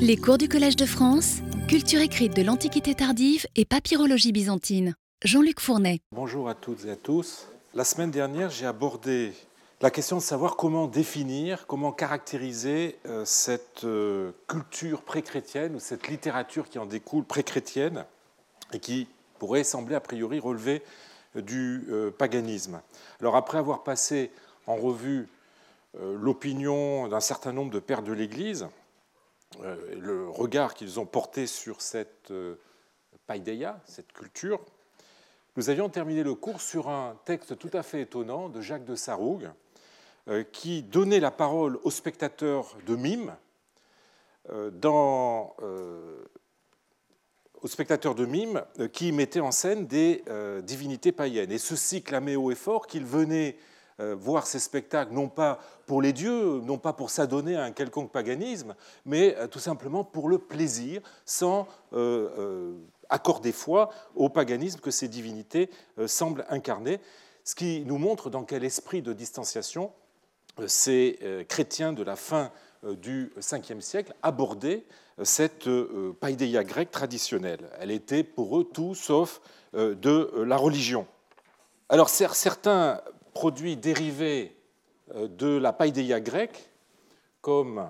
[0.00, 1.38] Les cours du Collège de France,
[1.68, 4.94] culture écrite de l'Antiquité tardive et papyrologie byzantine.
[5.24, 6.00] Jean-Luc Fournet.
[6.12, 7.48] Bonjour à toutes et à tous.
[7.74, 9.32] La semaine dernière, j'ai abordé
[9.80, 16.08] la question de savoir comment définir, comment caractériser euh, cette euh, culture pré-chrétienne ou cette
[16.08, 18.04] littérature qui en découle pré-chrétienne
[18.72, 20.82] et qui pourrait sembler a priori relever
[21.36, 21.86] euh, du
[22.18, 22.80] paganisme.
[23.20, 24.30] Alors après avoir passé
[24.66, 25.28] en revue
[26.00, 28.66] l'opinion d'un certain nombre de pères de l'Église,
[29.60, 32.32] le regard qu'ils ont porté sur cette
[33.26, 34.60] païdéia, cette culture,
[35.56, 38.96] nous avions terminé le cours sur un texte tout à fait étonnant de Jacques de
[38.96, 39.50] Sarougue,
[40.26, 43.36] euh, qui donnait la parole aux spectateurs de mime
[44.50, 46.24] euh, dans, euh,
[47.62, 50.24] aux spectateurs de mime qui mettaient en scène des
[50.62, 51.52] divinités païennes.
[51.52, 53.56] Et ceci clamait haut et fort qu'ils venaient
[53.98, 58.10] voir ces spectacles non pas pour les dieux, non pas pour s'adonner à un quelconque
[58.10, 61.68] paganisme, mais tout simplement pour le plaisir, sans
[63.08, 65.70] accorder foi au paganisme que ces divinités
[66.06, 67.00] semblent incarner,
[67.44, 69.92] ce qui nous montre dans quel esprit de distanciation
[70.66, 72.50] ces euh, chrétiens de la fin
[72.84, 74.84] euh, du 5e siècle abordaient
[75.18, 75.68] euh, cette
[76.20, 77.68] païdéia grecque traditionnelle.
[77.78, 79.40] Elle était pour eux tout sauf
[79.72, 81.04] de la religion.
[81.88, 83.00] Alors certains
[83.34, 84.56] produits dérivés
[85.14, 86.70] de la païdéia grecque,
[87.42, 87.86] comme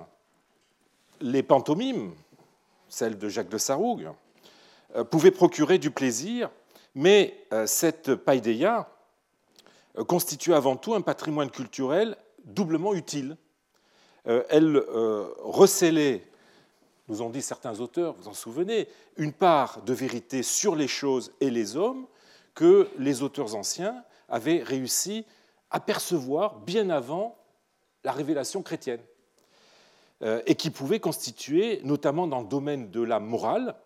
[1.20, 2.12] les pantomimes,
[2.88, 4.10] celles de Jacques de Sarougue,
[5.10, 6.50] pouvaient procurer du plaisir,
[6.94, 8.88] mais cette païdéia
[10.08, 13.36] constitue avant tout un patrimoine culturel doublement utile.
[14.26, 16.24] Euh, elle euh, recélait,
[17.08, 21.32] nous ont dit certains auteurs, vous en souvenez, une part de vérité sur les choses
[21.40, 22.06] et les hommes
[22.54, 25.26] que les auteurs anciens avaient réussi
[25.70, 27.36] à percevoir bien avant
[28.04, 29.00] la révélation chrétienne,
[30.22, 33.76] euh, et qui pouvait constituer, notamment dans le domaine de la morale,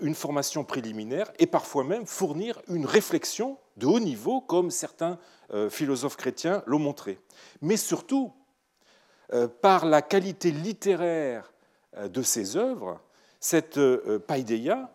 [0.00, 5.16] une formation préliminaire et parfois même fournir une réflexion de haut niveau, comme certains
[5.70, 7.20] philosophes chrétiens l'ont montré.
[7.62, 8.32] Mais surtout
[9.32, 11.52] euh, par la qualité littéraire
[11.96, 13.00] euh, de ses œuvres,
[13.40, 14.92] cette euh, païdéia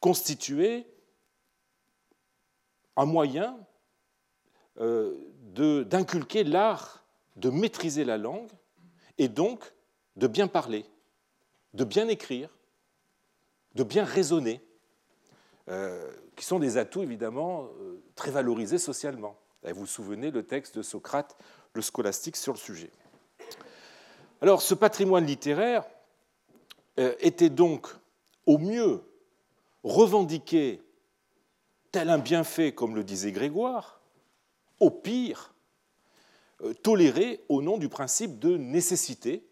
[0.00, 0.86] constituait
[3.00, 3.58] un moyen
[4.76, 7.02] d'inculquer l'art
[7.36, 8.50] de maîtriser la langue
[9.16, 9.72] et donc
[10.16, 10.84] de bien parler,
[11.72, 12.50] de bien écrire,
[13.74, 14.60] de bien raisonner,
[16.36, 17.68] qui sont des atouts évidemment
[18.14, 19.36] très valorisés socialement.
[19.62, 21.38] Vous vous souvenez le texte de Socrate,
[21.72, 22.90] le scolastique, sur le sujet.
[24.42, 25.84] Alors, ce patrimoine littéraire
[26.98, 27.88] euh, était donc
[28.46, 29.02] au mieux
[29.84, 30.82] revendiqué
[31.92, 34.00] tel un bienfait, comme le disait Grégoire,
[34.78, 35.54] au pire
[36.62, 39.46] euh, toléré au nom du principe de nécessité,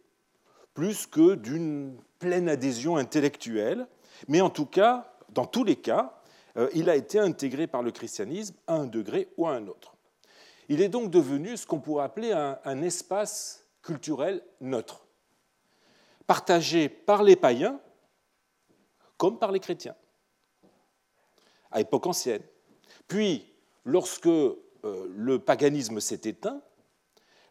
[0.74, 3.86] plus que d'une pleine adhésion intellectuelle,
[4.26, 6.20] mais en tout cas, dans tous les cas,
[6.56, 9.94] euh, il a été intégré par le christianisme à un degré ou à un autre.
[10.68, 15.06] Il est donc devenu ce qu'on pourrait appeler un, espace culturel neutre,
[16.26, 17.80] partagé par les païens
[19.16, 19.96] comme par les chrétiens,
[21.70, 22.42] à époque ancienne.
[23.06, 23.52] Puis,
[23.84, 26.60] lorsque euh, le paganisme s'est éteint,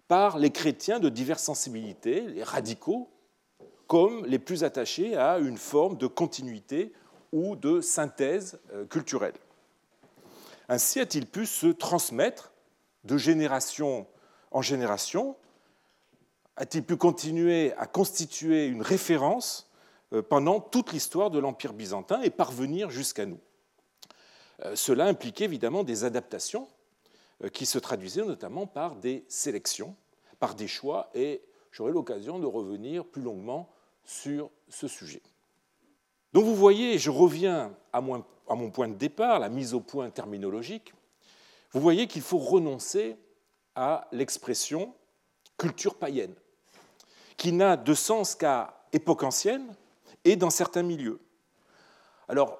[0.07, 3.09] par les chrétiens de diverses sensibilités, les radicaux,
[3.87, 6.93] comme les plus attachés à une forme de continuité
[7.31, 9.33] ou de synthèse euh, culturelle.
[10.69, 12.51] Ainsi a-t-il pu se transmettre
[13.03, 14.05] de génération
[14.51, 15.35] en génération
[16.57, 19.69] A-t-il pu continuer à constituer une référence
[20.13, 23.39] euh, pendant toute l'histoire de l'Empire byzantin et parvenir jusqu'à nous?
[24.75, 26.67] Cela impliquait évidemment des adaptations
[27.43, 29.95] euh, qui se traduisaient notamment par des sélections,
[30.39, 31.41] par des choix, et
[31.71, 33.69] j'aurai l'occasion de revenir plus longuement
[34.03, 35.21] sur ce sujet.
[36.33, 40.93] Donc vous voyez, je reviens à mon point de départ, la mise au point terminologique
[41.71, 43.17] vous voyez qu'il faut renoncer
[43.75, 44.93] à l'expression
[45.57, 46.33] culture païenne,
[47.35, 49.75] qui n'a de sens qu'à époque ancienne
[50.23, 51.19] et dans certains milieux.
[52.27, 52.59] Alors,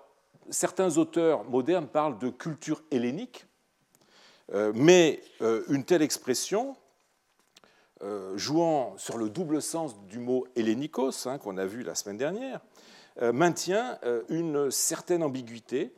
[0.50, 3.46] certains auteurs modernes parlent de culture hellénique,
[4.54, 6.76] euh, mais euh, une telle expression,
[8.04, 12.18] euh, jouant sur le double sens du mot hellénikos, hein, qu'on a vu la semaine
[12.18, 12.62] dernière,
[13.34, 13.98] maintient
[14.30, 15.92] une certaine ambiguïté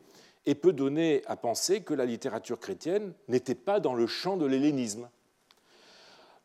[0.46, 4.46] et peut donner à penser que la littérature chrétienne n'était pas dans le champ de
[4.46, 5.06] l'hellénisme.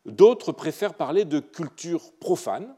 [0.04, 2.76] D'autres préfèrent parler de culture profane,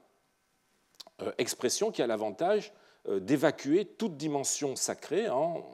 [1.39, 2.73] expression qui a l'avantage
[3.09, 5.67] d'évacuer toute dimension sacrée en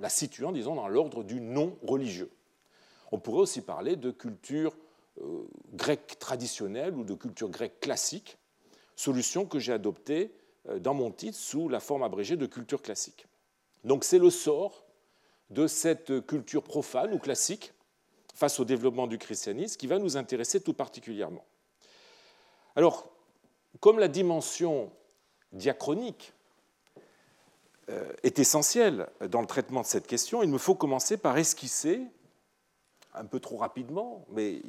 [0.00, 2.30] la situant, disons, dans l'ordre du non religieux.
[3.12, 4.76] On pourrait aussi parler de culture
[5.22, 8.36] euh, grecque traditionnelle ou de culture grecque classique,
[8.96, 10.32] solution que j'ai adoptée
[10.80, 13.26] dans mon titre sous la forme abrégée de culture classique.
[13.84, 14.84] Donc c'est le sort
[15.50, 17.72] de cette culture profane ou classique
[18.34, 21.44] face au développement du christianisme qui va nous intéresser tout particulièrement.
[22.74, 23.08] Alors,
[23.80, 24.92] comme la dimension
[25.52, 26.35] diachronique euh,
[28.22, 32.02] est essentielle dans le traitement de cette question, il me faut commencer par esquisser,
[33.14, 34.60] un peu trop rapidement, mais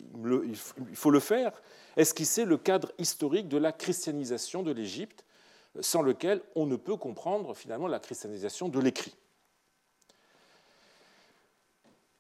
[0.46, 0.56] il
[0.96, 1.62] faut le faire,
[1.98, 5.26] esquisser le cadre historique de la christianisation de l'Égypte,
[5.82, 9.16] sans lequel on ne peut comprendre finalement la christianisation de l'écrit.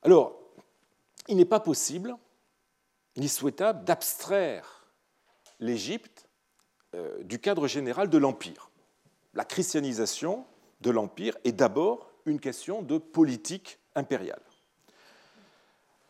[0.04, 0.40] Alors,
[1.28, 2.16] il n'est pas possible
[3.16, 4.88] ni souhaitable d'abstraire
[5.60, 6.30] l'Égypte
[6.96, 8.70] euh, du cadre général de l'Empire.
[9.34, 10.46] La christianisation
[10.82, 14.42] de l'Empire est d'abord une question de politique impériale.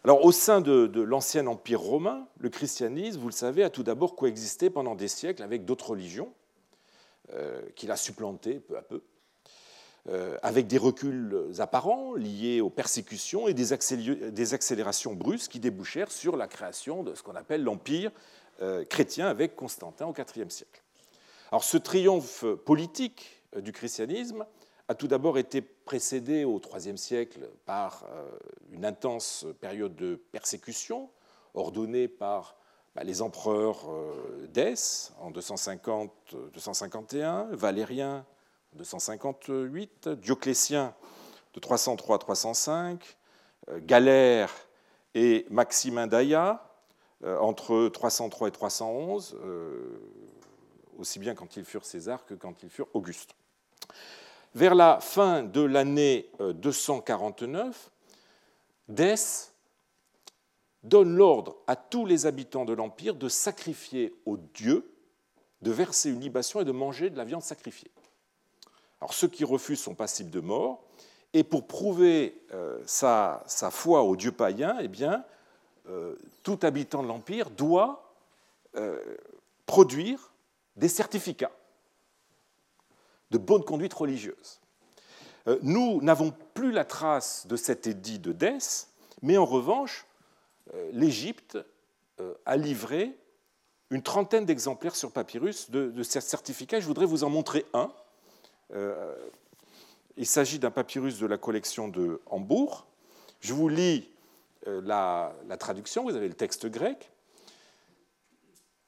[0.03, 4.15] Alors, au sein de, l'ancien Empire romain, le christianisme, vous le savez, a tout d'abord
[4.15, 6.33] coexisté pendant des siècles avec d'autres religions,
[7.33, 9.01] euh, qu'il a supplantées peu à peu.
[10.07, 13.73] Euh, avec des reculs apparents liés aux persécutions et des,
[14.53, 18.11] accélérations brusques qui débouchèrent sur la création de ce qu'on appelle l'Empire
[18.61, 20.81] euh, chrétien avec Constantin au IVe siècle.
[21.51, 24.45] Alors ce triomphe politique du christianisme
[24.87, 28.05] a tout d'abord été précédé au IIIe siècle par
[28.71, 31.11] une intense période de persécution
[31.53, 32.55] ordonnée par
[32.95, 33.87] bah, les empereurs
[34.49, 38.25] d'Es en 250-251, Valérien
[38.75, 40.93] 258, Dioclétien
[41.53, 43.17] de 303 à 305,
[43.69, 44.53] euh, Galère
[45.15, 46.63] et Maximin d'Aïa
[47.23, 49.99] euh, entre 303 et 311, euh,
[50.97, 53.35] aussi bien quand ils furent César que quand ils furent Auguste.
[54.57, 57.91] Vers la fin de l'année 249,
[58.87, 59.13] Dès
[60.81, 64.91] donne l'ordre à tous les habitants de l'Empire de sacrifier aux dieux,
[65.61, 67.91] de verser une libation et de manger de la viande sacrifiée.
[68.99, 70.83] Alors ceux qui refusent sont passibles de mort,
[71.33, 74.89] et pour prouver euh, sa, foi au dieu païen, eh
[75.87, 78.11] euh, tout habitant de l'Empire doit
[78.75, 78.99] euh,
[79.67, 80.31] produire
[80.75, 81.51] des certificats
[83.31, 84.59] de bonne conduite religieuse.
[85.61, 88.57] nous n'avons plus la trace de cet édit de Dès,
[89.21, 90.05] mais en revanche,
[90.91, 91.57] l'Égypte
[92.45, 93.17] a livré
[93.89, 96.79] une trentaine d'exemplaires sur papyrus de, ces certificats.
[96.79, 97.91] Je voudrais vous en montrer un.
[98.73, 99.15] Euh,
[100.17, 102.85] il s'agit d'un papyrus de la collection de Hambourg.
[103.39, 104.09] Je vous lis
[104.67, 107.11] euh, la, traduction, vous avez le texte grec.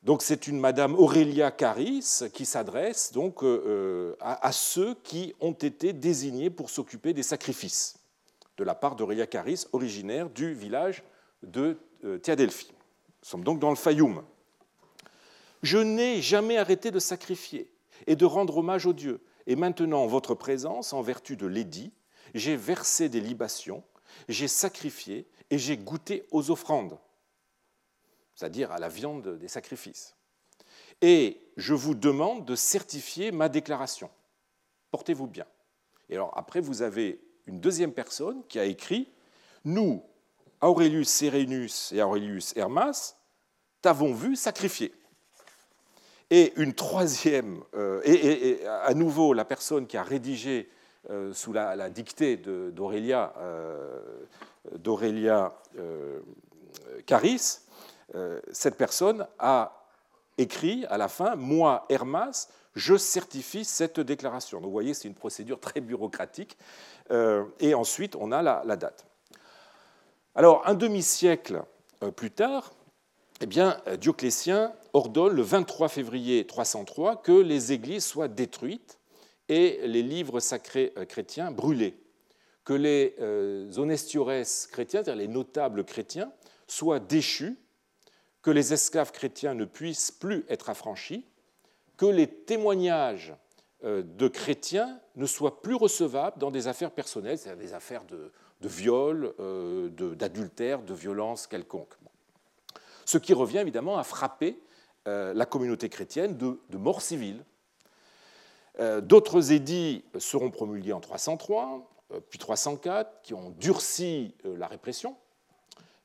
[0.03, 5.91] Donc c'est une Madame Aurélia Caris qui s'adresse donc euh, à, ceux qui ont été
[5.91, 7.99] désignés pour s'occuper des sacrifices,
[8.57, 11.03] de la part d'Aurélia Caris, originaire du village
[11.43, 11.77] de
[12.23, 12.71] Théadelphie.
[12.71, 14.23] Nous sommes donc dans le Fayoum.
[15.63, 17.69] Je n'ai jamais arrêté de sacrifier
[18.07, 19.21] et de rendre hommage aux dieux.
[19.47, 21.91] Et maintenant, en votre présence, en vertu de l'édit,
[22.33, 23.83] j'ai versé des libations,
[24.27, 26.97] j'ai sacrifié et j'ai goûté aux offrandes,
[28.39, 30.15] c'est-à-dire à la viande des sacrifices.
[31.01, 34.09] Et je vous demande de certifier ma déclaration.
[34.91, 35.45] Portez-vous bien.
[36.09, 39.11] Et alors après, vous avez une deuxième personne qui a écrit
[39.65, 40.01] Nous,
[40.61, 43.17] Aurelius Serenus et Aurelius Hermas,
[43.81, 44.93] t'avons vu sacrifier.
[46.29, 50.69] Et une troisième, euh, et, à nouveau la personne qui a rédigé
[51.09, 53.33] euh, sous la, dictée d'Aurélia
[55.77, 56.21] euh,
[57.05, 57.59] Caris,
[58.51, 59.85] cette personne a
[60.37, 64.59] écrit à la fin Moi, Hermas, je certifie cette déclaration.
[64.59, 66.57] Donc vous voyez, c'est une procédure très bureaucratique.
[67.11, 69.05] et ensuite, on a la, date.
[70.35, 71.63] Alors, un demi-siècle
[72.15, 72.71] plus tard,
[73.41, 78.99] eh bien, Dioclétien ordonne le 23 février 303 que les églises soient détruites
[79.47, 81.97] et les livres sacrés euh, chrétiens brûlés,
[82.63, 86.31] que les euh, honestiores chrétiens, c'est-à-dire les notables chrétiens,
[86.67, 87.57] soient déchus,
[88.41, 91.25] que les esclaves chrétiens ne puissent plus être affranchis,
[91.97, 93.33] que les témoignages
[93.83, 98.31] euh, de chrétiens ne soient plus recevables dans des affaires personnelles, c'est-à-dire des affaires de,
[98.61, 99.33] viol,
[100.15, 101.93] d'adultère, de, violence quelconque.
[103.05, 104.59] Ce qui revient évidemment à frapper
[105.07, 107.43] euh, la communauté chrétienne de, mort civile.
[108.79, 115.15] Euh, d'autres édits seront promulgués en 303, euh, puis 304, qui ont durci la répression.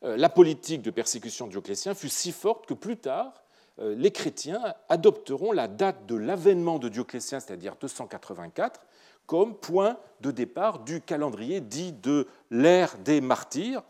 [0.04, 3.32] La politique de persécution de Dioclétien fut si forte que plus tard,
[3.78, 8.84] les chrétiens adopteront la date de l'avènement de Dioclétien, c'est-à-dire 284,
[9.26, 13.82] comme point de départ du calendrier dit de l'ère des martyrs.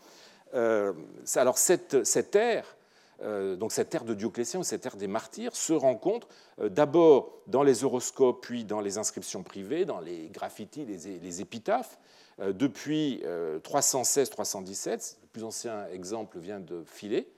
[0.52, 2.76] Alors cette, cette ère
[3.20, 6.28] donc cette ère de Dioclétien ou cette ère des martyrs, se rencontre
[6.58, 11.98] d'abord dans les horoscopes, puis dans les inscriptions privées, dans les graffitis, les épitaphes.
[12.38, 13.22] Depuis
[13.62, 17.28] 316-317, le plus ancien exemple vient de Philée,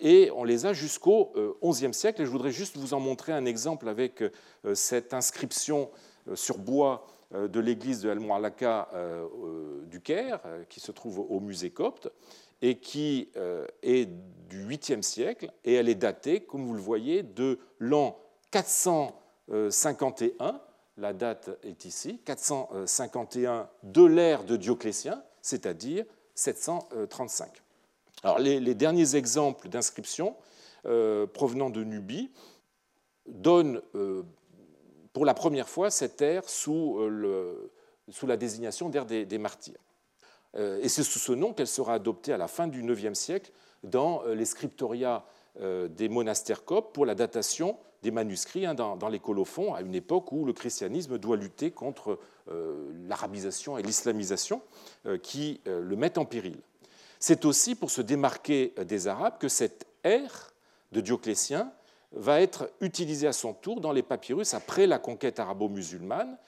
[0.00, 2.22] et on les a jusqu'au XIe siècle.
[2.22, 4.22] Et je voudrais juste vous en montrer un exemple avec
[4.74, 5.90] cette inscription
[6.34, 9.26] sur bois euh, de l'église de Al-Mu'allaka euh,
[9.86, 12.08] du Caire, euh, qui se trouve au musée copte,
[12.62, 13.30] et qui
[13.82, 14.08] est
[14.48, 18.18] du 8e siècle, et elle est datée, comme vous le voyez, de l'an
[18.52, 20.62] 451,
[20.96, 27.50] la date est ici, 451 de l'ère de Dioclétien, c'est-à-dire 735.
[28.22, 30.36] Alors, les, derniers exemples d'inscriptions
[31.32, 32.30] provenant de Nubie
[33.26, 33.80] donnent
[35.14, 37.70] pour la première fois cette ère sous, euh,
[38.26, 39.80] la désignation d'ère des, martyrs.
[40.56, 43.50] Euh, et c'est sous ce nom qu'elle sera adoptée à la fin du IXe siècle
[43.84, 45.24] dans euh, les scriptoria
[45.60, 50.32] des monastères coptes pour la datation des manuscrits hein, dans, les colophons, à une époque
[50.32, 52.18] où le christianisme doit lutter contre
[53.08, 54.60] l'arabisation et l'islamisation
[55.22, 56.58] qui le mettent en péril.
[57.20, 60.52] C'est aussi pour se démarquer des Arabes que cette ère
[60.92, 61.72] de Dioclétien
[62.14, 66.38] va être utilisé à son tour dans les papyrus après la conquête arabo-musulmane,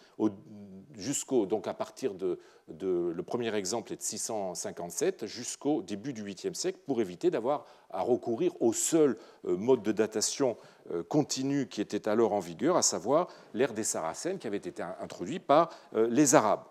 [0.96, 6.54] jusqu'au donc à partir de, le premier exemple est de 657 jusqu'au début du 8e
[6.54, 10.56] siècle pour éviter d'avoir à recourir au seul euh, mode de datation
[10.90, 14.82] euh, continu qui était alors en vigueur, à savoir l'ère des Saracènes qui avait été
[15.00, 16.64] introduit par euh, les Arabes.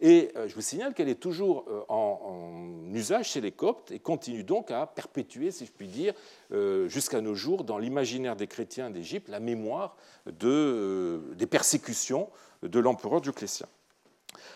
[0.00, 3.98] Et euh, je vous signale qu'elle est toujours euh, en, usage chez les Coptes et
[3.98, 6.14] continue donc à perpétuer, si je puis dire,
[6.52, 12.28] euh, jusqu'à nos jours, dans l'imaginaire des chrétiens d'Égypte, la mémoire des persécutions
[12.62, 13.66] de l'empereur Dioclétien.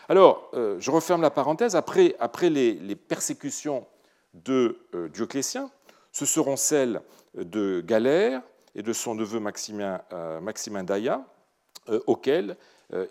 [0.08, 1.76] Alors, je referme la parenthèse.
[1.76, 2.14] Après,
[2.50, 3.86] les, persécutions
[4.34, 4.78] de
[5.12, 5.70] Dioclétien,
[6.10, 7.00] ce seront celles
[7.34, 8.42] de Galère
[8.74, 10.00] et de son neveu Maximin,
[10.40, 11.24] Maximin Daïa,
[12.06, 12.56] auxquelles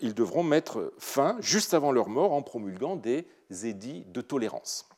[0.00, 3.26] ils devront mettre fin, juste avant leur mort, en promulguant des
[3.64, 4.88] édits de tolérance.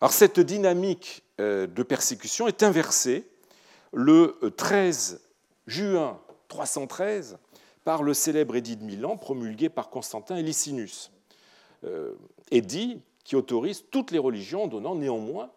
[0.00, 3.26] Alors cette dynamique euh, de persécution est inversée
[3.92, 5.22] le 13
[5.66, 7.38] juin 313
[7.84, 11.10] par le célèbre édit de Milan promulgué par Constantin et Licinus.
[11.84, 12.12] Euh,
[12.50, 15.50] édit qui autorise toutes les religions, donnant néanmoins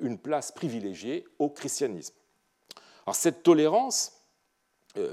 [0.00, 2.14] une place privilégiée au christianisme.
[3.06, 4.19] Alors cette tolérance euh,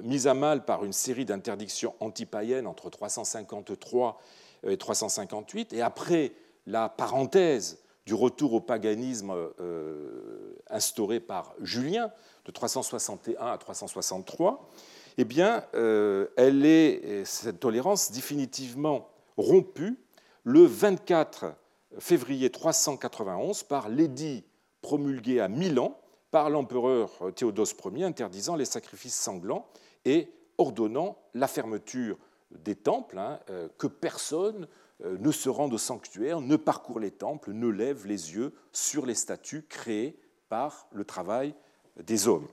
[0.03, 4.19] mise à mal par une série d'interdictions antipaïennes entre 353
[4.67, 6.34] et 358, et après
[6.65, 12.12] la parenthèse du retour au paganisme euh, instauré par Julien
[12.46, 14.69] de 361 à 363,
[15.17, 19.98] eh bien, euh, elle est, cette tolérance définitivement rompue
[20.43, 21.53] le 24
[22.00, 24.46] février 391 par l'édit
[24.81, 25.98] promulgué à Milan
[26.31, 29.67] par l'empereur Théodose Ier interdisant les sacrifices sanglants
[30.05, 32.17] et ordonnant la fermeture
[32.51, 34.67] des temples, hein, euh, que personne
[35.03, 39.05] euh, ne se rende au sanctuaire, ne parcourt les temples, ne lève les yeux sur
[39.05, 40.17] les statues créées
[40.50, 41.53] par le travail
[42.01, 42.48] des hommes.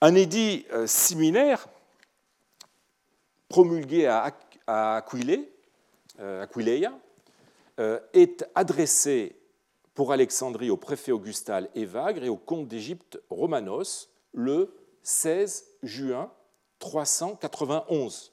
[0.00, 1.66] Un édit euh, similaire,
[3.48, 4.32] promulgué à
[4.66, 6.92] Aquileia,
[8.12, 9.36] est adressé
[9.94, 16.30] pour Alexandrie au préfet Augustal Évagre et au comte d'Égypte Romanos le 16 juin
[16.80, 18.32] 391.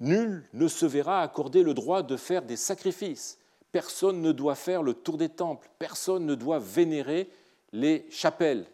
[0.00, 3.38] Nul ne se verra accorder le droit de faire des sacrifices.
[3.72, 5.68] Personne ne doit faire le tour des temples.
[5.78, 7.30] Personne ne doit vénérer
[7.72, 8.66] les chapelles.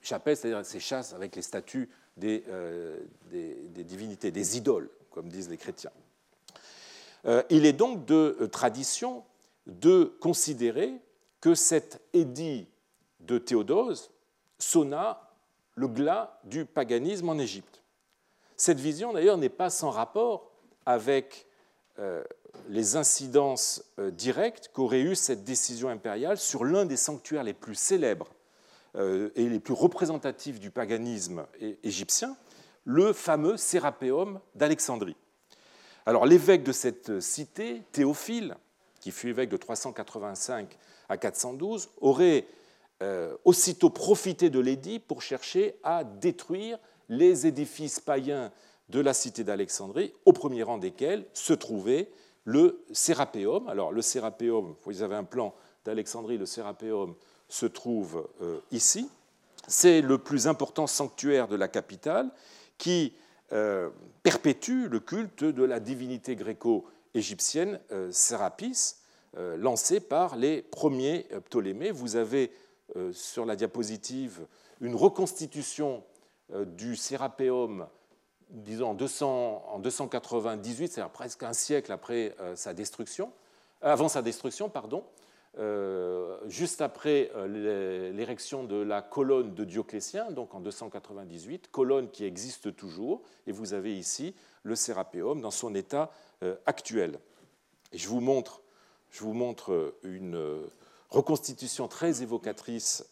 [0.00, 2.98] Chapelles, c'est-à-dire ces chasses avec les statues des, euh,
[3.30, 5.92] divinités, des idoles, comme disent les chrétiens.
[7.24, 9.22] Euh, il est donc de euh, tradition
[9.66, 11.00] de considérer
[11.40, 12.68] que cet édit
[13.20, 14.10] de Théodose
[14.58, 15.30] sonna
[15.74, 17.82] le glas du paganisme en Égypte.
[18.56, 20.52] Cette vision, d'ailleurs, n'est pas sans rapport
[20.86, 21.46] avec
[21.98, 22.22] euh,
[22.68, 27.74] les incidences euh, directes qu'aurait eu cette décision impériale sur l'un des sanctuaires les plus
[27.74, 28.28] célèbres
[28.94, 31.46] euh, et les plus représentatifs du paganisme
[31.82, 32.36] égyptien,
[32.84, 35.16] le fameux Sérapéum d'Alexandrie.
[36.04, 38.56] Alors l'évêque de cette cité, Théophile,
[39.02, 40.78] qui fut évêque de 385
[41.08, 42.46] à 412, aurait
[43.02, 46.78] euh, aussitôt profité de l'édit pour chercher à détruire
[47.08, 48.52] les édifices païens
[48.88, 52.10] de la cité d'Alexandrie, au premier rang desquels se trouvait
[52.44, 53.68] le Sérapéum.
[53.68, 55.52] Alors le Sérapéum, vous avez un plan
[55.84, 57.16] d'Alexandrie, le Sérapéum
[57.48, 59.10] se trouve euh, ici.
[59.66, 62.30] C'est le plus important sanctuaire de la capitale
[62.78, 63.14] qui
[63.52, 63.90] euh,
[64.22, 66.36] perpétue le culte de la divinité
[67.12, 68.96] gréco-égyptienne Sérapis,
[69.36, 71.90] lancée par les premiers Ptolémées.
[71.90, 72.52] Vous avez
[73.12, 74.46] sur la diapositive
[74.80, 76.04] une reconstitution
[76.50, 77.86] du Sérapéum
[78.50, 83.32] disons en, 200, en 298, c'est-à-dire presque un siècle après sa destruction,
[83.80, 85.04] avant sa destruction, pardon,
[85.58, 92.24] euh, juste après euh, l'érection de la colonne de Dioclétien, donc en 298, colonne qui
[92.24, 96.10] existe toujours, et vous avez ici le Sérapéum dans son état
[96.42, 97.18] euh, actuel.
[97.92, 98.62] Et je vous montre,
[100.04, 100.62] une
[101.10, 103.04] reconstitution très évocatrice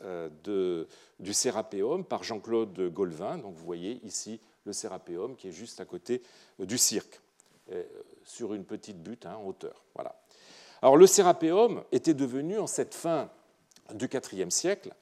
[0.47, 3.37] du Sérapéum par Jean-Claude Golvin.
[3.37, 6.23] Donc vous voyez ici le Sérapéum qui est juste à côté
[6.59, 7.21] du cirque,
[8.25, 9.85] sur une petite butte hein, en hauteur.
[9.95, 10.20] Voilà.
[10.83, 13.31] Alors le Sérapéum était devenu, en cette fin
[13.95, 14.95] du IVe siècle,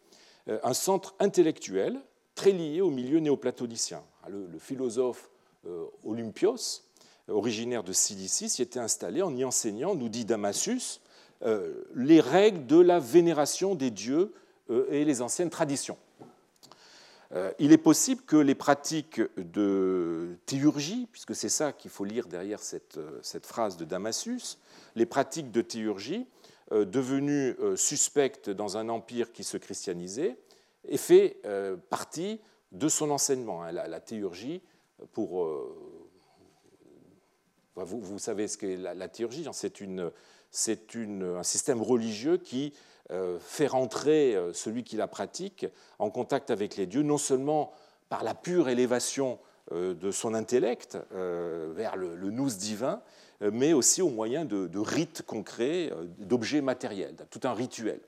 [0.49, 2.01] euh, un centre intellectuel
[2.35, 4.03] très lié au milieu néoplatonicien.
[4.29, 5.31] Le, philosophe
[5.67, 6.83] euh, Olympios,
[7.29, 11.01] originaire de Cilicie, s'y était installé en y enseignant, nous dit Damasus,
[11.43, 14.33] euh, les règles de la vénération des dieux
[14.91, 15.97] et les anciennes traditions.
[17.59, 22.61] Il est possible que les pratiques de théurgie, puisque c'est ça qu'il faut lire derrière
[22.61, 24.59] cette phrase de Damasus,
[24.95, 26.27] les pratiques de théurgie,
[26.73, 30.37] euh, devenues euh, suspectes dans un empire qui se christianisait,
[30.87, 32.43] aient fait euh, partie
[32.73, 33.63] de son enseignement.
[33.63, 33.73] Hein.
[33.73, 34.61] La, théurgie,
[35.13, 35.49] pour.
[37.75, 39.53] Vous, savez ce qu'est la, théurgie, hein.
[39.53, 42.75] c'est un système religieux qui
[43.41, 45.65] fait rentrer celui qui la pratique
[45.99, 47.73] en contact avec les dieux, non seulement
[48.09, 49.39] par la pure élévation
[49.71, 53.03] de son intellect vers le, nous divin,
[53.43, 58.01] euh, mais aussi au moyen de, rites concrets, euh, d'objets matériels, tout un rituel.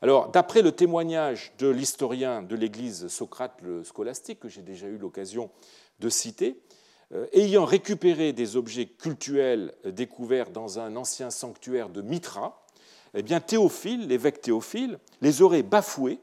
[0.00, 4.96] Alors, d'après le témoignage de l'historien de l'Église Socrate le scolastique, que j'ai déjà eu
[4.96, 5.50] l'occasion
[5.98, 6.60] de citer,
[7.12, 12.64] euh, ayant récupéré des objets cultuels découverts dans un ancien sanctuaire de Mitra,
[13.14, 16.20] eh bien, Théophile, l'évêque Théophile, les aurait bafoués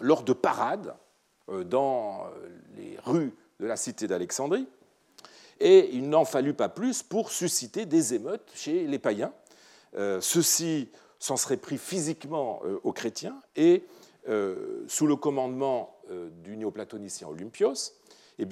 [0.00, 0.94] lors de parades
[1.48, 2.26] dans
[2.76, 4.66] les rues de la cité d'Alexandrie,
[5.60, 9.32] et il n'en fallut pas plus pour susciter des émeutes chez les païens.
[9.94, 13.84] Euh, ceux-ci s'en seraient pris physiquement euh, aux chrétiens et,
[14.28, 15.96] euh, sous le commandement
[16.42, 17.94] du néoplatonicien Olympios,
[18.38, 18.46] eh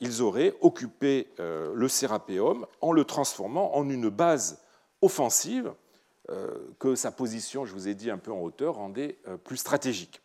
[0.00, 4.58] ils auraient occupé le Sérapéum en le transformant en une base
[5.00, 5.72] offensive
[6.80, 10.23] que sa position, je vous ai dit un peu en hauteur, rendait plus stratégique.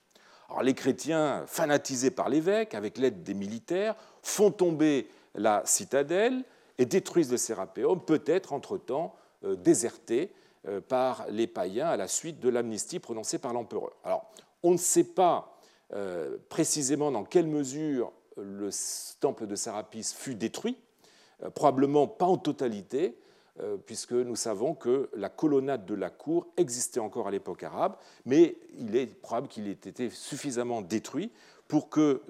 [0.49, 6.43] Alors, les chrétiens, fanatisés par l'évêque, avec l'aide des militaires, font tomber la citadelle
[6.79, 10.31] et détruisent le Sérapéum, peut-être entre-temps euh, déserté
[10.67, 13.91] euh, par les païens à la suite de l'amnistie prononcée par l'empereur.
[14.03, 14.31] Alors,
[14.63, 15.59] on ne sait pas
[15.93, 18.69] euh, précisément dans quelle mesure le
[19.19, 20.77] temple de Sérapis fut détruit,
[21.55, 23.17] probablement pas en totalité,
[23.85, 27.95] puisque nous savons que la colonnade de la cour existait encore à l'époque arabe,
[28.25, 31.31] mais il est probable qu'il ait été suffisamment détruit
[31.67, 32.21] pour que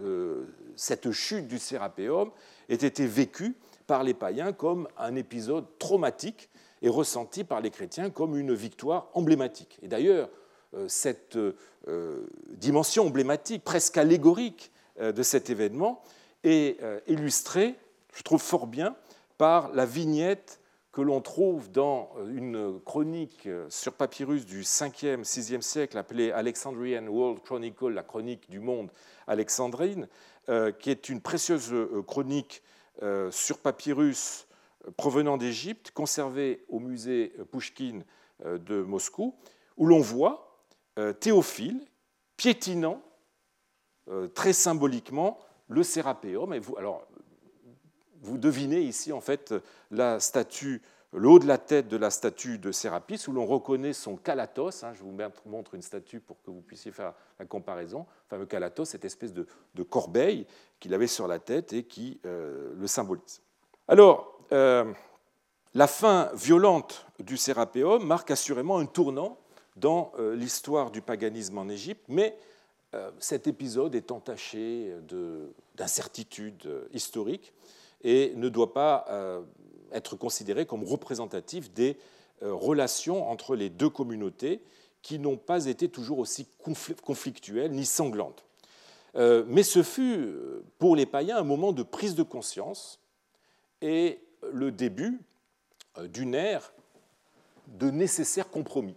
[0.75, 2.31] cette chute du Sérapéum
[2.69, 6.49] ait été vécu par les païens comme un épisode traumatique
[6.81, 9.79] et ressenti par les chrétiens comme une victoire emblématique.
[9.81, 10.29] Et d'ailleurs,
[10.75, 16.03] euh, cette euh, dimension emblématique, presque allégorique euh, de cet événement,
[16.43, 17.75] est illustrée,
[18.13, 18.95] je trouve fort bien,
[19.37, 20.58] par la vignette
[20.91, 27.41] que l'on trouve dans une chronique sur papyrus du 5e, 6e siècle appelée Alexandrian World
[27.43, 28.91] Chronicle, la chronique du monde
[29.27, 30.07] alexandrine,
[30.79, 31.71] qui est une précieuse
[32.07, 32.63] chronique
[33.01, 34.45] euh, sur papyrus
[34.97, 38.03] provenant d'Égypte, conservé au musée Pouchkine
[38.43, 39.37] euh, de Moscou,
[39.77, 40.65] où l'on voit
[40.97, 41.85] euh, Théophile
[42.35, 43.01] piétinant
[44.33, 46.59] très symboliquement le sérapéum.
[46.79, 47.07] Alors,
[48.21, 49.53] vous devinez ici en fait
[49.91, 50.81] la statue,
[51.13, 54.83] le haut de la tête de la statue de Sérapis, où l'on reconnaît son calatos.
[54.83, 57.99] Hein, je vous montre une statue pour que vous puissiez faire la comparaison.
[57.99, 60.45] Le fameux calatos, cette espèce de, de corbeille
[60.79, 63.41] qu'il avait sur la tête et qui euh, le symbolise.
[63.87, 64.91] Alors, euh,
[65.73, 69.37] la fin violente du Sérapéum marque assurément un tournant
[69.75, 72.37] dans euh, l'histoire du paganisme en Égypte, mais
[73.19, 74.95] cet épisode est entaché
[75.75, 77.53] d'incertitudes historiques
[78.01, 79.05] et ne doit pas
[79.91, 81.97] être considéré comme représentatif des
[82.41, 84.61] relations entre les deux communautés
[85.01, 86.47] qui n'ont pas été toujours aussi
[87.03, 88.45] conflictuelles ni sanglantes.
[89.15, 92.99] Euh, mais ce fut euh, pour les païens un moment de prise de conscience
[93.81, 94.19] et
[94.51, 95.19] le début
[95.97, 96.73] euh, d'une ère
[97.67, 98.95] de nécessaires compromis.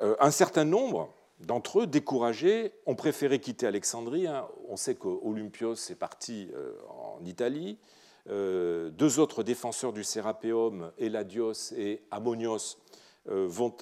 [0.00, 1.08] Un certain nombre
[1.40, 4.26] d'entre eux, découragés, ont préféré quitter Alexandrie.
[4.26, 4.48] Hein.
[4.68, 6.50] On sait qu'Olympios est parti
[6.88, 7.78] en Italie,
[8.26, 12.78] deux autres défenseurs du Sérapéum, Eladios et Ammonios,
[13.26, 13.76] vont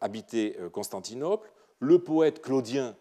[0.00, 1.50] habiter Constantinople.
[1.80, 2.96] Le poète Claudien,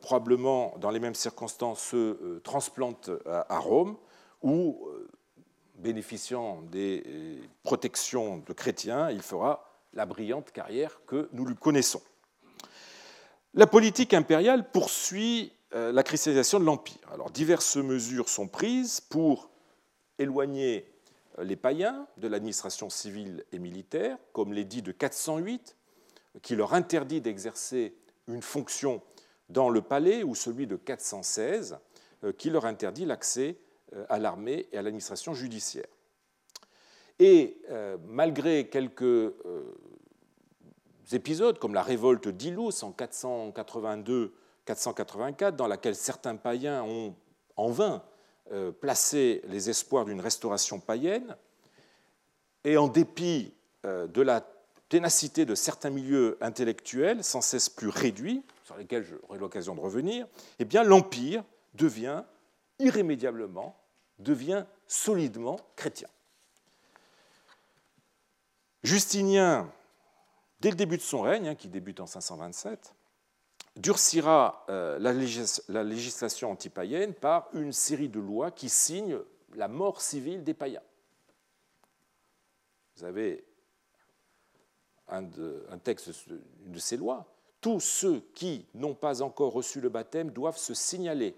[0.00, 3.96] probablement dans les mêmes circonstances, se transplante à Rome,
[4.42, 4.88] où,
[5.76, 12.02] bénéficiant des protections de chrétiens, il fera la brillante carrière que nous lui connaissons.
[13.58, 16.98] La politique impériale poursuit euh, la christianisation de l'Empire.
[17.10, 19.48] Alors, diverses mesures sont prises pour
[20.18, 20.92] éloigner
[21.38, 25.74] euh, les païens de l'administration civile et militaire, comme l'édit de 408,
[26.42, 27.94] qui leur interdit d'exercer
[28.28, 29.00] une fonction
[29.48, 31.78] dans le palais, ou celui de 416,
[32.24, 33.56] euh, qui leur interdit l'accès
[34.10, 35.86] à l'armée et à l'administration judiciaire.
[37.20, 37.62] Et
[38.04, 39.32] malgré quelques
[41.12, 47.14] épisodes, comme la révolte d'Ilus en 482-484, dans laquelle certains païens ont
[47.56, 48.02] en vain
[48.52, 51.36] euh, placé les espoirs d'une restauration païenne,
[52.64, 54.44] et en dépit euh, de la
[54.88, 60.26] ténacité de certains milieux intellectuels sans cesse plus réduits, sur lesquels j'aurai l'occasion de revenir,
[60.58, 62.22] eh l'Empire devient
[62.78, 63.76] irrémédiablement,
[64.18, 66.08] devient solidement chrétien.
[68.82, 69.70] Justinien
[70.60, 72.94] dès le début de son règne, hein, qui débute en 527,
[73.76, 79.18] durcira euh, la législation antipaïenne par une série de lois qui signent
[79.54, 80.82] la mort civile des païens.
[82.96, 83.44] Vous avez
[85.08, 85.22] un,
[85.82, 86.10] texte
[86.64, 87.26] une de ces lois.
[87.60, 91.34] Tous ceux qui n'ont pas encore reçu le baptême doivent se signaler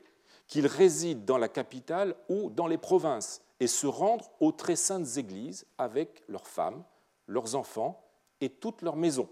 [0.47, 5.17] qu'ils résident dans la capitale ou dans les provinces et se rendre aux très saintes
[5.17, 6.83] églises avec leurs femmes,
[7.27, 8.08] leurs enfants
[8.41, 9.29] et toute leur maison,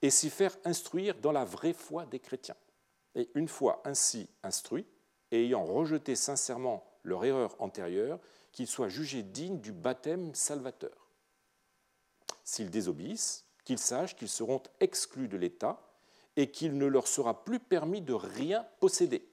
[0.00, 2.56] et s'y faire instruire dans la vraie foi des chrétiens.
[3.14, 4.86] Et une fois ainsi instruits,
[5.30, 8.18] et ayant rejeté sincèrement leur erreur antérieure,
[8.52, 11.08] qu'ils soient jugés dignes du baptême salvateur.
[12.44, 15.80] S'ils désobéissent, qu'ils sachent qu'ils seront exclus de l'État
[16.36, 19.28] et qu'il ne leur sera plus permis de rien posséder,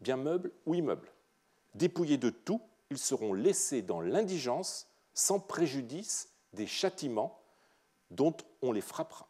[0.00, 1.12] bien meuble ou immeuble.
[1.74, 7.40] Dépouillés de tout, ils seront laissés dans l'indigence sans préjudice des châtiments
[8.14, 9.28] dont on les frappera.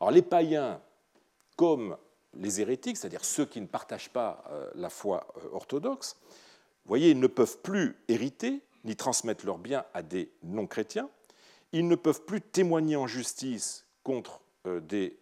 [0.00, 0.80] Alors les païens,
[1.56, 1.96] comme
[2.34, 7.10] les hérétiques, c'est-à-dire ceux qui ne partagent pas euh, la foi euh, orthodoxe, vous voyez,
[7.10, 11.08] ils ne peuvent plus hériter ni transmettre leurs biens à des non-chrétiens,
[11.72, 15.16] ils ne peuvent plus témoigner en justice contre euh, des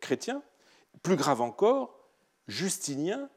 [0.00, 0.42] chrétiens.
[1.02, 1.98] Plus grave encore,
[2.48, 3.28] Justinien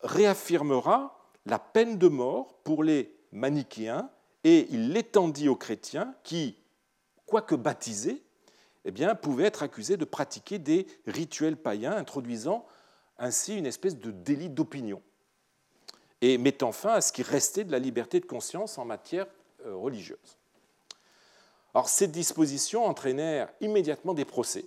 [0.00, 4.10] réaffirmera la peine de mort pour les manichéens
[4.44, 6.56] et il l'étendit aux chrétiens qui,
[7.26, 8.22] quoique baptisés,
[8.84, 12.66] eh bien, pouvaient être accusés de pratiquer des rituels païens, introduisant
[13.18, 15.02] ainsi une espèce de délit d'opinion
[16.20, 19.26] et mettant fin à ce qui restait de la liberté de conscience en matière
[19.66, 20.38] euh, religieuse.
[21.74, 24.64] Alors, ces dispositions entraînèrent immédiatement des procès.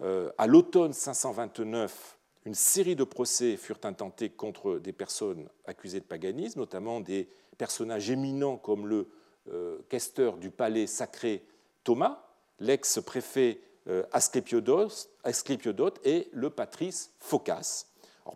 [0.00, 6.06] Euh, à l'automne 529, une série de procès furent intentés contre des personnes accusées de
[6.06, 7.28] paganisme, notamment des
[7.58, 9.10] personnages éminents comme le
[9.88, 11.44] questeur du palais sacré
[11.84, 12.22] Thomas,
[12.60, 17.86] l'ex-préfet euh, Asclépiodote et le patrice Phocas.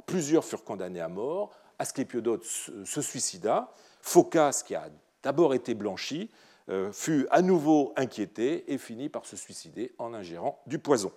[0.06, 1.50] plusieurs furent condamnés à mort.
[1.78, 3.70] Asclépiodote se suicida.
[4.00, 4.88] Phocas, qui a
[5.22, 6.30] d'abord été blanchi,
[6.70, 11.12] euh, fut à nouveau inquiété et finit par se suicider en ingérant du poison.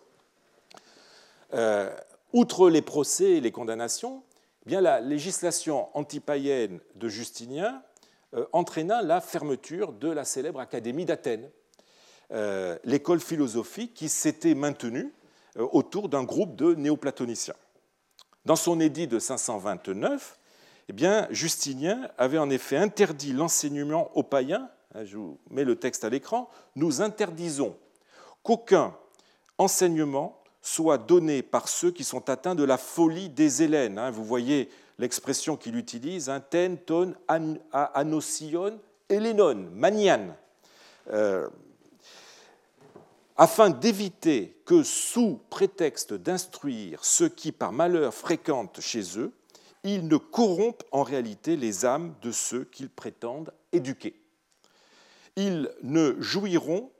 [2.33, 4.23] outre les procès et les condamnations,
[4.65, 7.79] eh bien la législation antipaïenne de Justinien euh,
[8.53, 11.49] entraîna la fermeture de la célèbre Académie d'Athènes,
[12.31, 15.13] euh, l'école philosophique qui s'était maintenue
[15.57, 17.55] euh, autour d'un groupe de néoplatoniciens.
[18.45, 20.39] Dans son édit de 529,
[20.89, 24.69] eh bien, Justinien avait en effet interdit l'enseignement aux païens.
[24.95, 26.49] Hein, je vous mets le texte à l'écran.
[26.75, 27.75] Nous interdisons
[28.43, 28.95] qu'aucun
[29.57, 33.99] enseignement soit donné par ceux qui sont atteints de la folie des Hélènes.
[33.99, 34.09] Hein.
[34.09, 37.13] Vous voyez l'expression qu'il utilise, un ten, ton,
[37.71, 38.79] anosion,
[39.09, 40.35] elenon, manian.
[41.11, 41.47] Euh,
[43.37, 49.33] afin d'éviter que, sous prétexte d'instruire ceux qui par malheur fréquentent chez eux,
[49.83, 54.19] ils ne corrompent en réalité les âmes de ceux qu'ils prétendent éduquer.
[55.35, 56.91] Ils ne jouiront,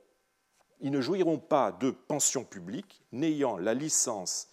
[0.80, 4.48] ils ne jouiront pas de pension publique, n'ayant la licence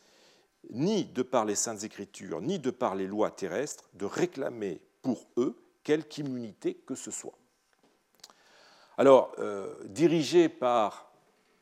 [0.70, 5.28] ni de par les saintes écritures, ni de par les lois terrestres, de réclamer pour
[5.38, 7.38] eux quelque immunité que ce soit.
[8.98, 11.12] Alors, euh, dirigé par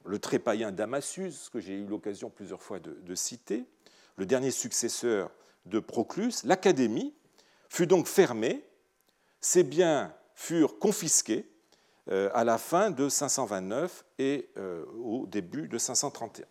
[0.06, 3.66] le très païen Damasius, que j'ai eu l'occasion plusieurs fois de, citer,
[4.18, 5.32] le dernier successeur
[5.66, 7.14] de Proclus, l'Académie
[7.70, 8.66] fut donc fermée
[9.40, 11.50] Ces biens furent confisqués
[12.10, 16.46] euh, à la fin de 529 et euh, au début de 531,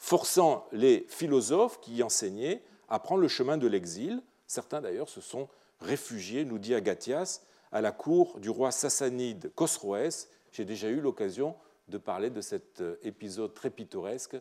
[0.00, 4.22] forçant les philosophes qui y enseignaient à prendre le chemin de l'exil.
[4.46, 10.28] Certains d'ailleurs se sont réfugiés, nous dit Agathias, à la cour du roi sassanide Khosroès.
[10.50, 11.54] J'ai déjà eu l'occasion
[11.86, 14.36] de parler de cet euh, épisode très pittoresque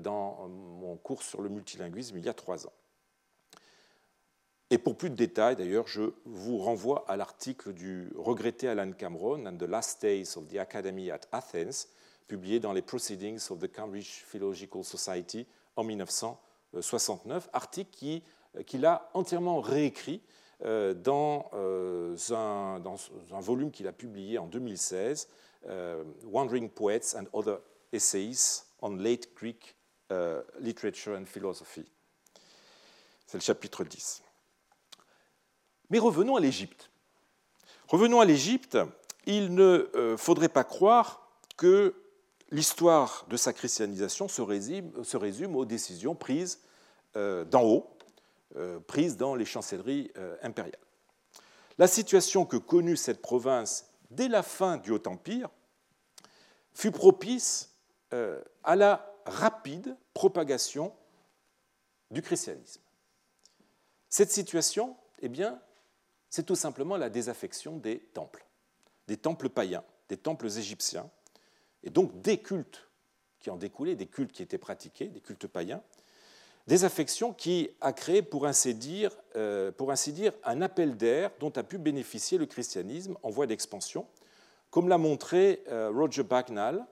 [0.00, 2.72] dans mon cours sur le multilinguisme il y a trois ans.
[4.70, 9.46] Et pour plus de détails, d'ailleurs, je vous renvoie à l'article du regretté Alan Cameron,
[9.46, 11.88] and the Last Days of the Academy at Athens,
[12.28, 18.20] publié dans les Proceedings of the Cambridge Philological Society en 1969, article
[18.56, 20.20] euh, qu'il a entièrement réécrit
[20.64, 22.96] euh, dans, euh, un, dans
[23.32, 25.28] un, volume qu'il a publié en 2016,
[26.24, 27.58] Wandering Poets and Other
[27.92, 29.74] Essays on Late Greek
[30.60, 31.84] Literature and Philosophy.
[33.26, 34.22] C'est le chapitre 10.
[35.90, 36.90] Mais revenons à l'Égypte.
[37.88, 38.78] Revenons à l'Égypte.
[39.26, 41.94] Il ne faudrait pas croire que
[42.50, 46.60] l'histoire de sa christianisation se résume, aux décisions prises
[47.16, 47.96] euh, d'en haut,
[48.56, 50.10] euh, prises dans les chancelleries
[50.42, 50.78] impériales.
[51.78, 55.50] La situation que connut cette province dès la fin du Haut-Empire
[56.72, 57.70] fut propice
[58.64, 60.92] à la rapide propagation
[62.10, 62.80] du christianisme.
[64.08, 65.60] Cette situation, eh bien,
[66.30, 68.46] c'est tout simplement la désaffection des temples,
[69.06, 71.10] des temples païens, des temples égyptiens,
[71.82, 72.88] et donc des cultes
[73.40, 75.82] qui en découlaient, des cultes qui étaient pratiqués, des cultes païens,
[76.66, 79.72] désaffection qui a créé, pour ainsi dire, euh,
[80.44, 84.06] un appel d'air dont a pu bénéficier le christianisme en voie d'expansion,
[84.70, 86.84] comme l'a montré euh, Roger Bagnall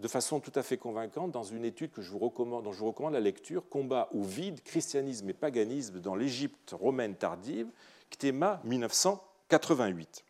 [0.00, 2.86] de façon tout à fait convaincante dans une étude que je recommande, dont je vous
[2.86, 7.68] recommande la lecture, Combat ou vide, christianisme et paganisme dans l'Égypte romaine tardive,
[8.10, 10.24] CTEMA 1988.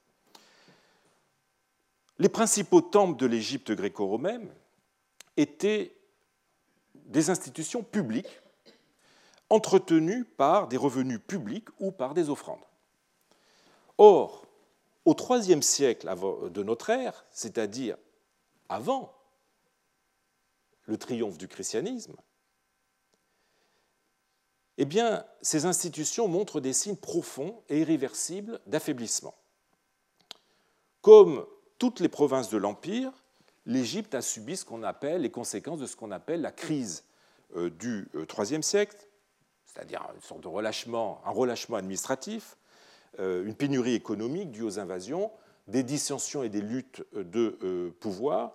[2.21, 4.55] Les principaux temples de l'Égypte gréco-romaine
[5.39, 5.97] étaient
[6.95, 8.43] des institutions publiques
[9.49, 12.61] entretenues par des revenus publics ou par des offrandes.
[13.97, 14.45] Or,
[15.07, 16.15] au IIIe siècle
[16.51, 17.97] de notre ère, c'est-à-dire
[18.69, 19.15] avant
[20.83, 22.17] le triomphe du christianisme,
[24.77, 29.35] eh bien, ces institutions montrent des signes profonds et irréversibles d'affaiblissement.
[31.81, 33.11] Toutes les provinces de l'Empire,
[33.64, 37.05] l'Égypte a subi ce qu'on appelle les conséquences de ce qu'on appelle la crise
[37.57, 38.97] euh, du IIIe euh, siècle,
[39.64, 42.59] c'est-à-dire une sorte de relâchement, un relâchement administratif,
[43.19, 45.33] euh, une pénurie économique due aux invasions,
[45.69, 48.53] des dissensions et des luttes de pouvoir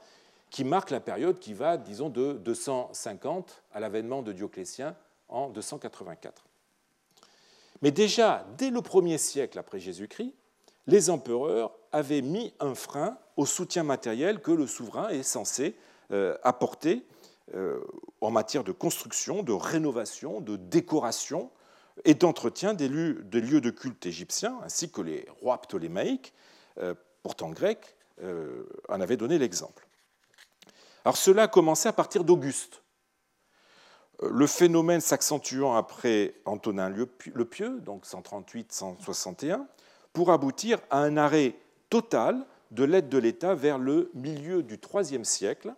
[0.52, 4.96] qui marquent la période qui va, disons, de 250 à l'avènement de Dioclétien
[5.30, 6.46] en 284.
[7.82, 10.34] Mais déjà, dès le premier siècle après Jésus-Christ,
[10.88, 15.76] les empereurs avaient mis un frein au soutien matériel que le souverain est censé
[16.12, 17.06] euh, apporter
[17.54, 17.80] euh,
[18.22, 21.52] en matière de construction, de rénovation, de décoration
[22.04, 26.34] et d'entretien des lieux, de culte égyptiens, ainsi que les rois ptolémaïques,
[26.80, 26.94] euh,
[27.24, 27.96] pourtant grecs,
[28.88, 29.86] en avaient donné l'exemple.
[31.04, 32.82] Alors cela a commencé à partir d'Auguste,
[34.24, 39.66] le phénomène s'accentuant après Antonin le Pieux, donc 138-161,
[40.16, 41.56] pour aboutir à un arrêt
[41.90, 45.76] total de l'aide de l'État vers le milieu du IIIe siècle,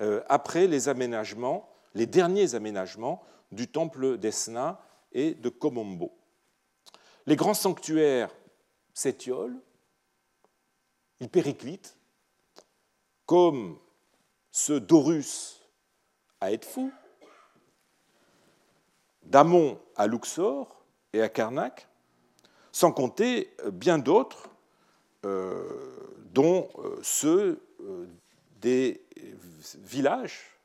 [0.00, 4.80] euh, après les aménagements, les derniers aménagements du temple d'Esna
[5.12, 6.12] et de Komombo.
[7.26, 8.30] Les grands sanctuaires
[8.92, 9.58] s'étiolent,
[11.20, 11.96] ils périclitent,
[13.24, 13.78] comme
[14.50, 15.62] ce d'Horus
[16.40, 16.92] à Edfou,
[19.22, 21.89] d'Amon à Luxor et à Karnak,
[22.72, 24.48] sans compter euh, bien d'autres,
[25.24, 25.62] euh,
[26.32, 27.60] dont euh, ceux
[28.60, 29.06] des
[29.78, 30.60] villages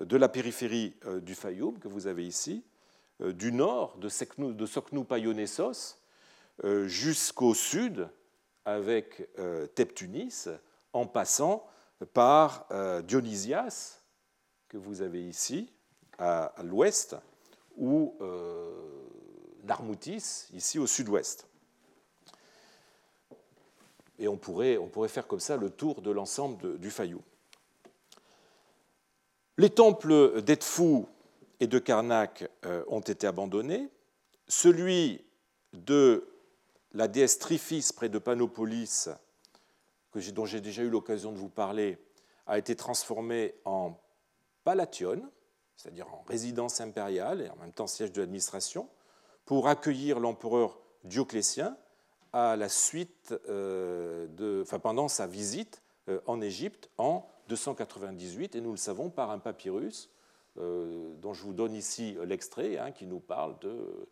[0.00, 2.64] de la périphérie du Fayoum que vous avez ici,
[3.18, 5.98] du nord de Soknou Payonessos
[6.84, 8.08] jusqu'au sud
[8.64, 9.28] avec
[9.74, 10.44] Teptunis,
[10.92, 11.66] en passant
[12.14, 12.68] par
[13.02, 14.00] Dionysias,
[14.68, 15.72] que vous avez ici,
[16.18, 17.16] à l'ouest,
[17.76, 18.16] ou
[19.68, 21.46] Narmoutis, ici au sud-ouest.
[24.18, 27.22] Et on pourrait, on pourrait faire comme ça le tour de l'ensemble du Fayou.
[29.58, 31.06] Les temples d'Edfou
[31.60, 33.88] et de Karnak euh, ont été abandonnés.
[34.48, 35.24] Celui
[35.72, 36.26] de
[36.92, 39.08] la déesse Trifis près de Panopolis,
[40.32, 41.98] dont j'ai déjà eu l'occasion de vous parler,
[42.46, 44.00] a été transformé en
[44.64, 45.30] Palation,
[45.76, 48.88] c'est-à-dire en résidence impériale et en même temps siège de l'administration,
[49.48, 51.74] pour accueillir l'empereur Dioclétien
[52.34, 55.80] à la suite de, enfin, pendant sa visite
[56.26, 60.10] en Égypte en 298, et nous le savons par un papyrus
[60.56, 64.06] dont je vous donne ici l'extrait, hein, qui nous parle de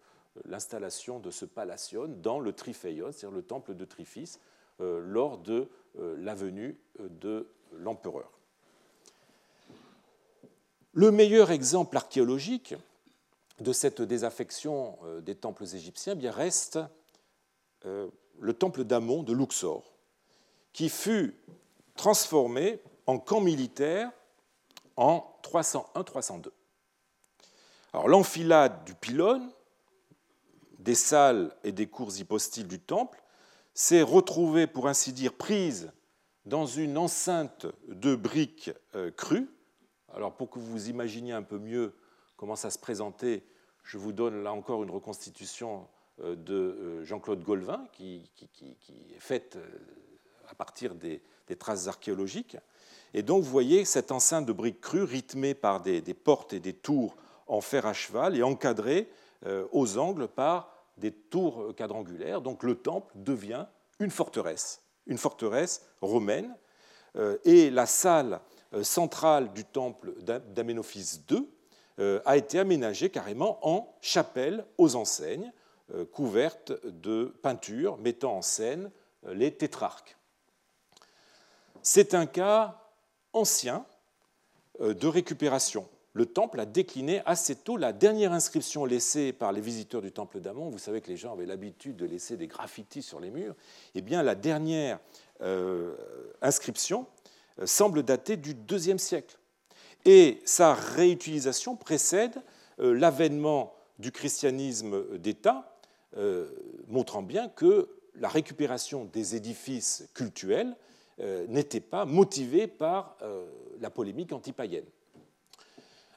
[0.47, 4.39] l'installation de ce palation dans le Triphéion, c'est-à-dire le temple de Triphis,
[4.79, 5.69] lors de
[5.99, 8.31] la venue de l'empereur.
[10.95, 12.75] Le meilleur exemple archéologique
[13.61, 16.79] de cette désaffection euh, des temples égyptiens eh bien, reste
[17.85, 19.95] euh, le temple d'Amon de Luxor,
[20.73, 21.35] qui fut
[21.95, 24.11] transformé en camp militaire
[24.97, 26.49] en 301-302.
[27.93, 29.51] Alors l'enfilade du pylône,
[30.79, 33.23] des salles et des cours hypostyles du temple
[33.73, 35.93] s'est retrouvée, pour ainsi dire, prise
[36.45, 39.51] dans une enceinte de briques euh, crues
[40.17, 41.95] alors pour que vous imaginiez un peu mieux
[42.37, 43.43] comment ça se présentait,
[43.85, 45.87] je vous donne là encore une reconstitution
[46.23, 49.67] euh, de euh, Jean-Claude Golvin qui, est faite euh,
[50.49, 51.21] à partir des,
[51.59, 52.57] traces archéologiques.
[53.15, 56.73] Et donc vous voyez cette enceinte de briques crues rythmée par des, portes et des
[56.73, 59.09] tours en fer à cheval et encadrée
[59.71, 62.41] aux angles par des tours quadrangulaires.
[62.41, 63.67] Donc le temple devient
[64.01, 66.57] une forteresse, une forteresse romaine.
[67.45, 68.41] Et la salle
[68.83, 71.47] centrale du temple d'Aménophis II
[71.99, 75.53] a été aménagée carrément en chapelle aux enseignes,
[75.95, 78.91] euh, couverte de peintures mettant en scène
[79.29, 80.17] les tétrarques.
[81.81, 82.83] C'est un cas
[83.33, 83.87] ancien
[84.81, 85.89] de récupération.
[86.13, 87.77] Le temple a décliné assez tôt.
[87.77, 91.33] La dernière inscription laissée par les visiteurs du temple d'Amon, vous savez que les gens
[91.33, 93.55] avaient l'habitude de laisser des graffitis sur les murs,
[93.95, 94.99] eh bien la dernière
[96.43, 97.07] inscription
[97.65, 99.39] semble dater du IIe siècle.
[100.07, 102.41] Et sa réutilisation précède
[102.79, 105.77] euh, l'avènement du christianisme d'État,
[106.17, 106.49] euh,
[106.87, 110.77] montrant bien que la récupération des édifices cultuels
[111.19, 113.19] euh, n'était pas motivée par
[113.81, 114.85] la polémique antipaïenne.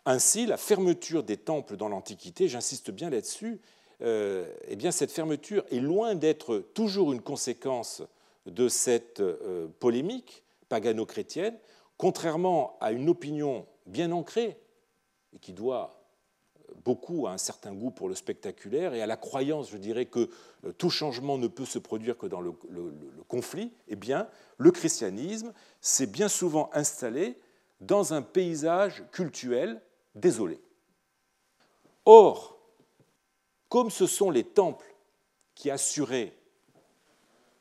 [0.06, 3.60] Ainsi, la fermeture des temples dans l'Antiquité, j'insiste bien là-dessus,
[4.02, 8.02] eh bien, cette fermeture est loin d'être toujours une conséquence
[8.46, 9.22] de cette
[9.80, 11.58] polémique, pagano-chrétienne,
[11.98, 14.58] contrairement à une opinion bien ancrée,
[15.34, 16.00] et qui doit
[16.84, 20.30] beaucoup à un certain goût pour le spectaculaire et à la croyance, je dirais, que
[20.66, 22.54] euh, tout changement ne peut se produire que dans le,
[23.28, 27.38] conflit, eh bien, le christianisme s'est bien souvent installé
[27.82, 29.82] dans un paysage cultuel
[30.16, 30.60] désolé.
[32.06, 32.58] Or,
[33.68, 34.96] comme ce sont les temples
[35.56, 36.34] qui assuraient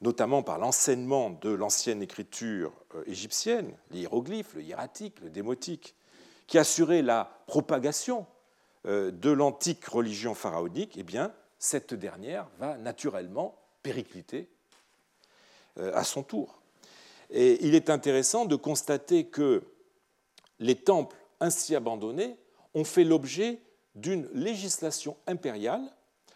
[0.00, 5.96] notamment par l'enseignement de l'ancienne écriture euh, égyptienne, les hiéroglyphes, le hiératique, le démotique,
[6.48, 8.26] qui assurait la propagation
[8.86, 14.48] euh, de l'antique religion pharaonique, eh bien, cette dernière va naturellement péricliter
[15.78, 16.60] euh, à son tour.
[17.30, 19.62] Et il est intéressant de constater que
[20.58, 22.36] les temples ainsi abandonnés
[22.74, 23.60] ont fait l'objet
[23.94, 25.82] d'une législation impériale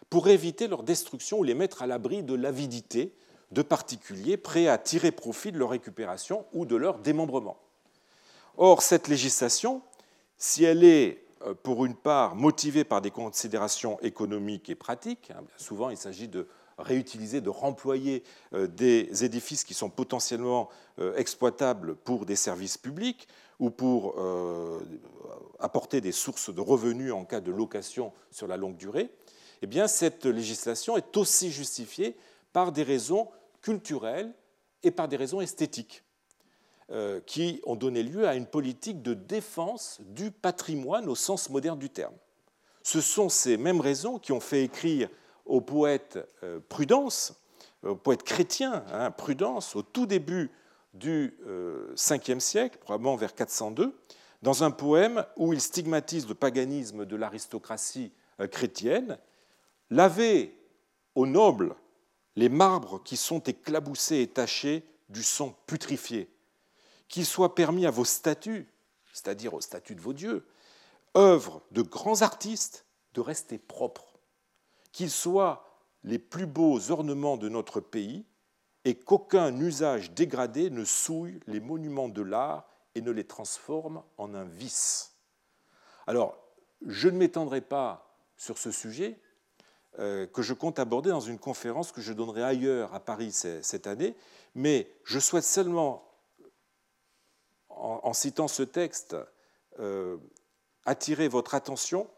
[0.09, 3.15] pour éviter leur destruction ou les mettre à l'abri de l'avidité
[3.51, 7.57] de particuliers prêts à tirer profit de leur récupération ou de leur démembrement.
[8.57, 9.81] Or, cette législation,
[10.43, 15.41] si elle est euh, pour une part motivée par des considérations économiques et pratiques, hein,
[15.55, 20.67] souvent il s'agit de réutiliser, de remployer euh, des édifices qui sont potentiellement
[20.99, 24.15] euh, exploitables pour des services publics ou pour
[25.59, 29.11] apporter des sources de revenus en cas de location sur la longue durée,
[29.61, 32.17] eh cette législation est aussi justifiée
[32.51, 33.29] par des raisons
[33.61, 34.33] culturelles
[34.81, 36.03] et par des raisons esthétiques
[37.25, 41.89] qui ont donné lieu à une politique de défense du patrimoine au sens moderne du
[41.89, 42.13] terme.
[42.83, 45.09] Ce sont ces mêmes raisons qui ont fait écrire
[45.45, 47.33] au poète euh, Prudence,
[47.83, 50.51] au poète chrétien hein, Prudence, au tout début
[50.93, 53.97] du Ve siècle, probablement vers 402,
[54.41, 59.17] dans un poème où il stigmatise le paganisme de l'aristocratie euh, chrétienne,
[59.89, 60.55] laver
[61.15, 61.75] aux nobles
[62.35, 66.29] les marbres qui sont éclaboussés et tachés du sang putrifié,
[67.13, 68.67] qu'il soit permis à vos statues,
[69.13, 70.47] c'est-à-dire aux statues de vos dieux,
[71.15, 74.17] œuvres de grands artistes, de rester propres,
[74.91, 78.25] qu'ils soient les plus beaux ornements de notre pays
[78.83, 84.33] et qu'aucun usage dégradé ne souille les monuments de l'art et ne les transforme en
[84.33, 85.13] un vice.
[86.07, 86.35] Alors,
[86.83, 89.21] je ne m'étendrai pas sur ce sujet,
[89.99, 93.85] euh, que je compte aborder dans une conférence que je donnerai ailleurs à Paris cette
[93.85, 94.15] année,
[94.55, 96.09] mais je souhaite seulement,
[97.83, 99.15] en, citant ce texte,
[99.79, 100.17] euh,
[100.85, 102.09] attirer votre attention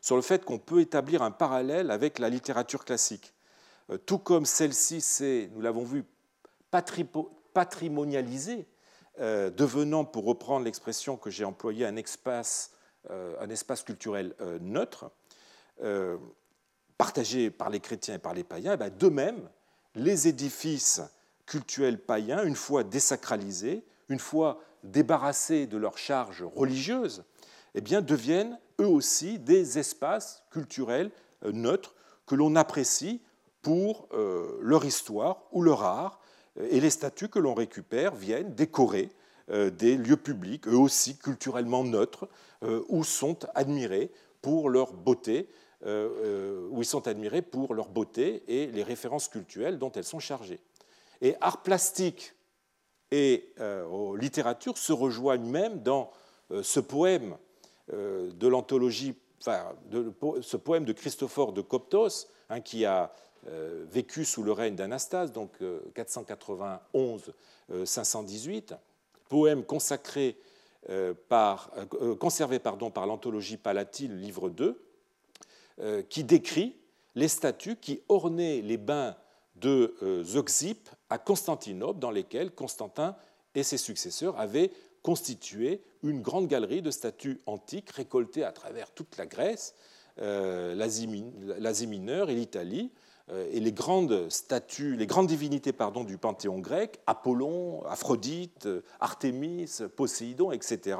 [0.00, 3.34] sur le fait qu'on peut établir un parallèle avec la littérature classique.
[4.06, 6.04] tout comme celle-ci s'est, nous l'avons vu,
[7.52, 8.66] patrimonialisée,
[9.18, 12.70] devenant, pour reprendre l'expression que j'ai employée, un espace,
[13.10, 15.10] un espace culturel neutre,
[16.96, 19.50] partagé par les chrétiens et par les païens, eh ben, de même,
[19.94, 21.02] les édifices
[21.46, 27.24] cultuels païens, une fois désacralisés, une fois débarrassés de leur charge religieuse,
[27.74, 31.10] eh bien, deviennent eux aussi des espaces culturels
[31.44, 31.94] euh, neutres
[32.26, 33.20] que l'on apprécie
[33.62, 36.20] pour euh, leur histoire ou leur art,
[36.58, 39.10] et les statues que l'on récupère viennent décorer
[39.50, 42.28] euh, des lieux publics, eux aussi culturellement neutres,
[42.90, 44.10] où sont admirés
[44.42, 45.48] pour leur beauté,
[45.82, 50.60] où ils sont admirés pour leur beauté et les références culturelles dont elles sont chargées.
[51.22, 52.34] Et art plastique
[53.10, 53.52] et
[54.18, 56.10] littérature se rejoignent même dans
[56.62, 57.36] ce poème
[57.92, 63.12] euh, de l'anthologie, enfin, de, ce poème de Christophore de Coptos, hein, qui a
[63.48, 65.50] euh, vécu sous le règne d'Anastase, donc
[65.96, 66.78] 491-518,
[67.72, 68.76] euh,
[69.28, 70.36] poème consacré
[71.28, 71.70] par,
[72.18, 74.82] conservé pardon, par l'anthologie palatine, livre 2,
[76.08, 76.74] qui décrit
[77.14, 79.14] les statues qui ornaient les bains
[79.60, 83.16] de Zeuxippe à Constantinople, dans lesquels Constantin
[83.54, 84.70] et ses successeurs avaient
[85.02, 89.74] constitué une grande galerie de statues antiques récoltées à travers toute la Grèce,
[90.20, 92.90] euh, l'Asie mineure et l'Italie,
[93.30, 99.82] euh, et les grandes statues, les grandes divinités pardon, du panthéon grec, Apollon, Aphrodite, Artémis,
[99.96, 100.98] Poséidon, etc.,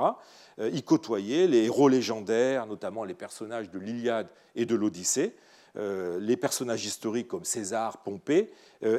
[0.58, 5.34] euh, y côtoyaient les héros légendaires, notamment les personnages de l'Iliade et de l'Odyssée,
[5.76, 8.52] les personnages historiques comme César, Pompée,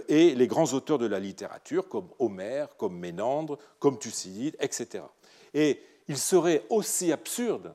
[0.07, 5.03] et les grands auteurs de la littérature comme Homère, comme Ménandre, comme Thucydide, etc.
[5.53, 7.73] Et il serait aussi absurde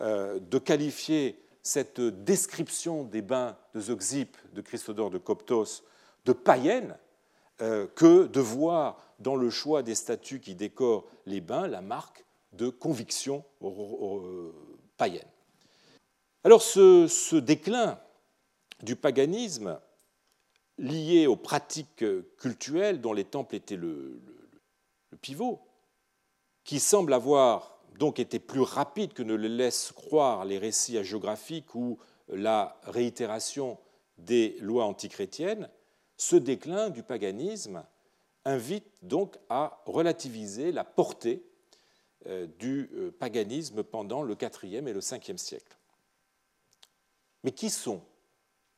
[0.00, 5.82] euh, de qualifier cette description des bains de Zeuxippe, de Christodore de Coptos,
[6.24, 6.96] de païenne,
[7.60, 12.24] euh, que de voir dans le choix des statues qui décorent les bains la marque
[12.52, 13.44] de conviction
[14.96, 15.28] païenne.
[16.44, 17.98] Alors ce, déclin
[18.82, 19.80] du paganisme
[20.78, 22.04] lié aux pratiques
[22.38, 24.20] cultuelles dont les temples étaient le
[25.20, 25.60] pivot,
[26.64, 31.74] qui semble avoir donc été plus rapide que ne le laissent croire les récits hagiographiques
[31.74, 33.78] ou la réitération
[34.18, 35.68] des lois antichrétiennes,
[36.16, 37.84] ce déclin du paganisme
[38.44, 41.44] invite donc à relativiser la portée
[42.26, 45.76] euh, du euh, paganisme pendant le IVe et le Ve siècle.
[47.44, 48.02] Mais qui sont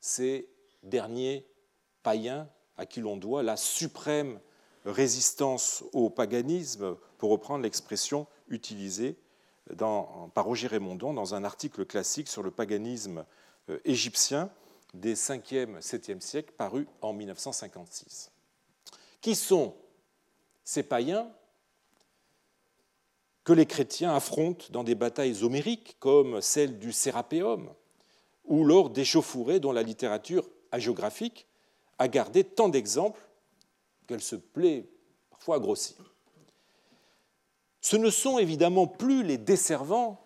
[0.05, 0.47] ces
[0.83, 1.47] derniers
[2.03, 2.47] païens
[2.77, 4.39] à qui l'on doit la suprême
[4.85, 9.17] résistance au paganisme, pour reprendre l'expression utilisée
[9.75, 13.25] par Roger Raymondon dans un article classique sur le paganisme
[13.71, 14.51] euh, égyptien
[14.93, 18.31] des 5e, 7e siècles, paru en 1956.
[19.21, 19.75] Qui sont
[20.63, 21.31] ces païens
[23.43, 27.73] que les chrétiens affrontent dans des batailles homériques comme celle du Sérapéum
[28.47, 31.47] ou lors d'échauffourées dont la littérature hagiographique
[31.99, 33.21] a gardé tant d'exemples
[34.07, 34.87] qu'elle se plaît
[35.29, 35.95] parfois à grossir.
[37.81, 40.19] Ce ne sont évidemment plus les desservants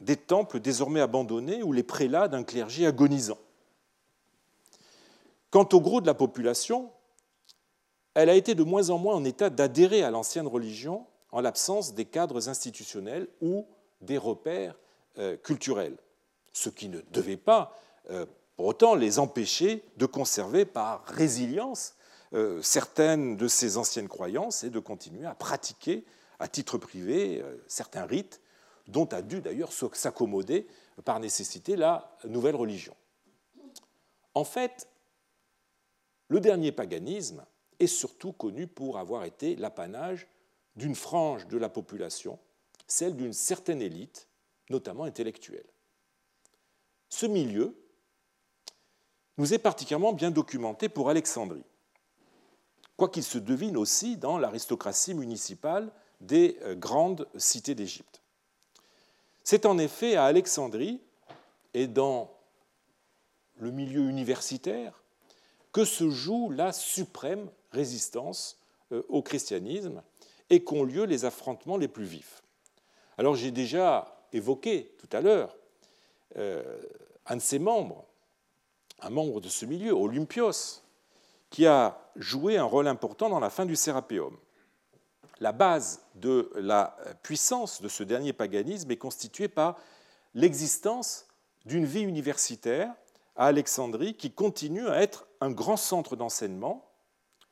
[0.00, 3.38] des temples désormais abandonnés ou les prélats d'un clergé agonisant.
[5.50, 6.90] Quant au gros de la population,
[8.14, 11.94] elle a été de moins en moins en état d'adhérer à l'ancienne religion en l'absence
[11.94, 13.66] des cadres institutionnels ou
[14.00, 14.76] des repères
[15.18, 15.96] euh, culturels,
[16.54, 17.76] ce qui ne devait pas
[18.10, 18.24] euh,
[18.56, 21.96] pour autant les empêcher de conserver par résilience
[22.32, 26.04] euh, certaines de ces anciennes croyances et de continuer à pratiquer
[26.38, 28.40] à titre privé euh, certains rites
[28.86, 30.66] dont a dû d'ailleurs s'accommoder
[31.04, 32.94] par nécessité la nouvelle religion.
[34.34, 34.88] En fait,
[36.28, 37.44] le dernier paganisme
[37.80, 40.28] est surtout connu pour avoir été l'apanage
[40.76, 42.38] d'une frange de la population,
[42.86, 44.28] celle d'une certaine élite,
[44.70, 45.66] notamment intellectuelle.
[47.08, 47.76] Ce milieu
[49.36, 51.64] nous est particulièrement bien documenté pour Alexandrie
[52.96, 55.90] quoiqu'il se devine aussi dans l'aristocratie municipale
[56.20, 58.22] des euh, grandes cités d'Égypte.
[59.42, 61.00] C'est en effet à Alexandrie
[61.74, 62.32] et dans
[63.56, 65.02] le milieu universitaire
[65.72, 68.58] que se joue la suprême résistance
[68.92, 70.02] euh, au christianisme
[70.50, 72.42] et qu'ont lieu les affrontements les plus vifs.
[73.18, 75.56] Alors j'ai déjà évoqué tout à l'heure
[76.36, 78.04] un de ses membres,
[79.00, 80.82] un membre de ce milieu, Olympios,
[81.50, 84.36] qui a joué un rôle important dans la fin du Sérapéum.
[85.40, 89.76] La base de la puissance de ce dernier paganisme est constituée par
[90.34, 91.26] l'existence
[91.64, 92.94] d'une vie universitaire
[93.36, 96.88] à Alexandrie qui continue à être un grand centre d'enseignement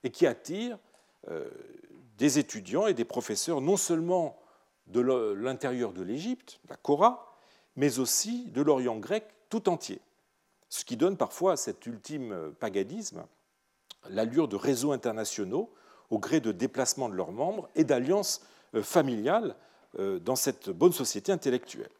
[0.04, 0.78] et qui attire
[1.28, 1.48] euh,
[2.18, 4.38] des étudiants et des professeurs non seulement
[4.86, 7.31] de l'intérieur de l'Égypte, la Cora,
[7.76, 10.00] mais aussi de l'Orient grec tout entier.
[10.68, 13.24] Ce qui donne parfois à cet ultime paganisme
[14.08, 15.72] l'allure de réseaux internationaux
[16.10, 18.42] au gré de déplacements de leurs membres et d'alliances
[18.74, 19.56] euh, familiales
[19.98, 21.90] euh, dans cette bonne société intellectuelle.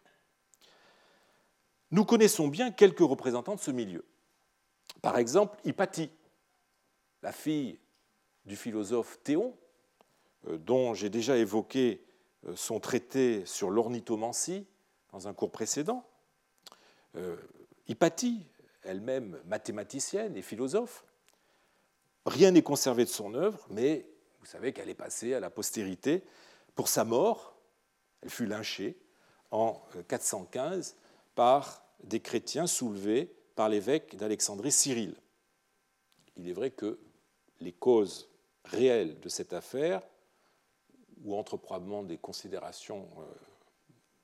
[1.91, 4.05] Nous connaissons bien quelques représentants de ce milieu.
[5.01, 6.11] Par exemple, Hypatie,
[7.23, 7.79] la fille
[8.45, 9.57] du philosophe Théon,
[10.49, 12.05] euh, dont j'ai déjà évoqué
[12.57, 14.67] son traité sur l'ornithomancie
[15.13, 16.05] dans un cours précédent.
[17.87, 18.47] Hypatie,
[18.83, 21.05] elle-même mathématicienne et philosophe,
[22.27, 24.07] Rien n'est conservé de son œuvre, mais
[24.41, 26.23] vous savez qu'elle est passée à la postérité.
[26.75, 27.57] Pour sa mort,
[28.23, 28.97] elle fut lynchée
[29.51, 30.97] en 415
[31.35, 35.17] par des chrétiens soulevés par l'évêque d'Alexandrie, Cyril.
[36.37, 36.99] Il est vrai que
[37.61, 38.31] les causes
[38.65, 40.03] réelles de cette affaire,
[41.25, 43.25] ou entre probablement des considérations euh,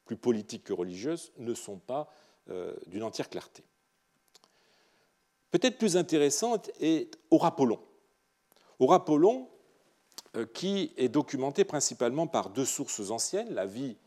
[0.08, 2.08] plus politiques que religieuses, ne sont pas
[2.48, 3.62] euh, d'une entière clarté.
[5.50, 7.78] Peut-être plus intéressante est Aurapollon.
[8.78, 9.50] Aurapollon,
[10.34, 13.98] euh, qui est documenté principalement par deux sources anciennes, la vie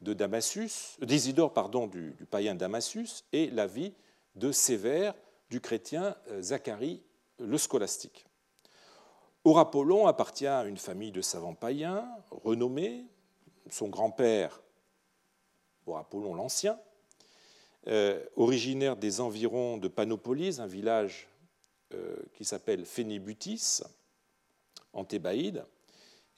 [0.00, 1.52] de Damasus, d'Isidore
[1.88, 3.92] du, païen Damasus et la vie
[4.36, 5.14] de Sévère
[5.50, 7.02] du chrétien euh, Zacharie
[7.38, 8.24] le scolastique.
[9.44, 13.04] Aurapollon appartient à une famille de savants païens renommés.
[13.70, 14.62] Son grand-père,
[15.90, 16.78] Aurapollon l'Ancien,
[17.86, 21.28] euh, originaire des environs de Panopolis, un village
[22.34, 23.82] qui s'appelle Phénébutis,
[24.92, 25.64] en Thébaïde,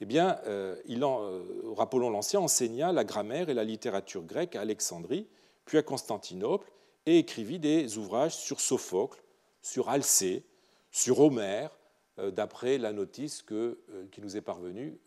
[0.02, 4.62] eh bien, euh, il en, euh, l'Ancien enseigna la grammaire et la littérature grecque à
[4.62, 5.28] Alexandrie,
[5.64, 6.72] puis à Constantinople,
[7.06, 9.22] et écrivit des ouvrages sur Sophocle,
[9.62, 10.42] sur Alcée,
[10.90, 11.70] sur Homère,
[12.18, 14.98] euh, d'après la notice qui nous est parvenue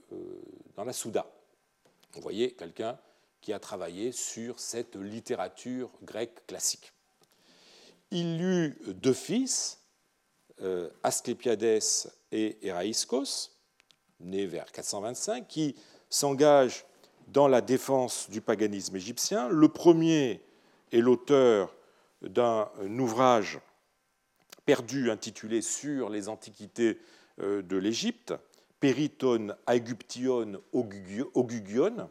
[0.77, 1.29] dans la Souda.
[2.13, 2.97] Vous voyez quelqu'un
[3.41, 6.93] qui a travaillé sur cette littérature grecque classique.
[8.11, 9.79] Il eut deux fils,
[11.03, 11.81] Asclépiades
[12.31, 13.51] et Héraïskos,
[14.19, 15.75] né vers 425, qui
[16.09, 16.85] s'engagent
[17.27, 19.49] dans la défense du paganisme égyptien.
[19.49, 20.41] Le premier
[20.91, 21.75] est l'auteur
[22.21, 22.69] d'un
[22.99, 23.59] ouvrage
[24.65, 26.99] perdu intitulé Sur les antiquités
[27.39, 28.33] euh, de l'Égypte,
[28.79, 32.05] Periton Aegyption Ogugion, euh,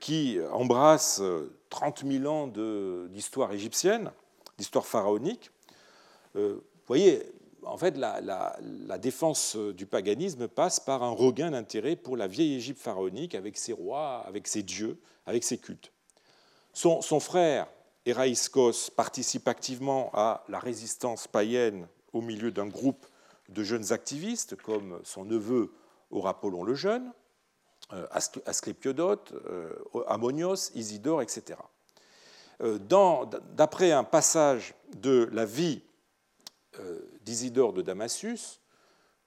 [0.00, 1.22] qui embrasse
[1.70, 2.46] 30 000 ans
[3.08, 4.12] d'histoire égyptienne,
[4.58, 5.50] d'histoire pharaonique.
[6.36, 7.22] Euh, vous voyez,
[7.64, 12.80] en fait, la, défense du paganisme passe par un regain d'intérêt pour la vieille Égypte
[12.80, 15.90] pharaonique avec ses rois, avec ses dieux, avec ses cultes.
[16.72, 17.66] Son, frère,
[18.06, 23.06] Héraïskos, participe activement à la résistance païenne au milieu d'un groupe
[23.48, 25.72] de jeunes activistes, comme son neveu
[26.10, 27.12] Aurapollon le Jeune,
[27.94, 28.06] euh,
[28.46, 29.72] Asclépiodote, euh,
[30.08, 31.58] Ammonios, Isidore, etc.
[32.60, 32.78] Euh,
[33.52, 35.82] d'après un passage de la vie
[37.20, 38.60] d'Isidore de Damasus,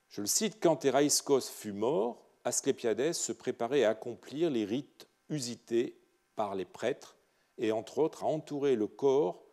[0.09, 5.97] je le cite, quand Héraïskos fut mort, Asclépiades se préparait à accomplir les rites usités
[6.36, 7.15] par les prêtres
[7.57, 9.43] et entre autres à entourer le corps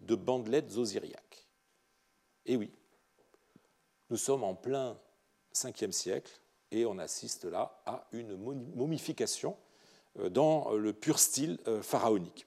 [0.00, 1.46] de bandelettes osiriaques.
[2.46, 2.72] Et oui,
[4.10, 4.98] nous sommes en plein
[5.54, 6.40] 5e siècle
[6.70, 8.36] et on assiste là à une
[8.74, 9.56] momification
[10.18, 12.46] euh, dans le pur style euh, pharaonique.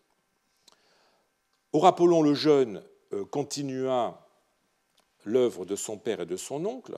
[1.74, 4.28] Aurapollon le Jeune euh, continua
[5.26, 6.98] l'œuvre de son père et de son oncle.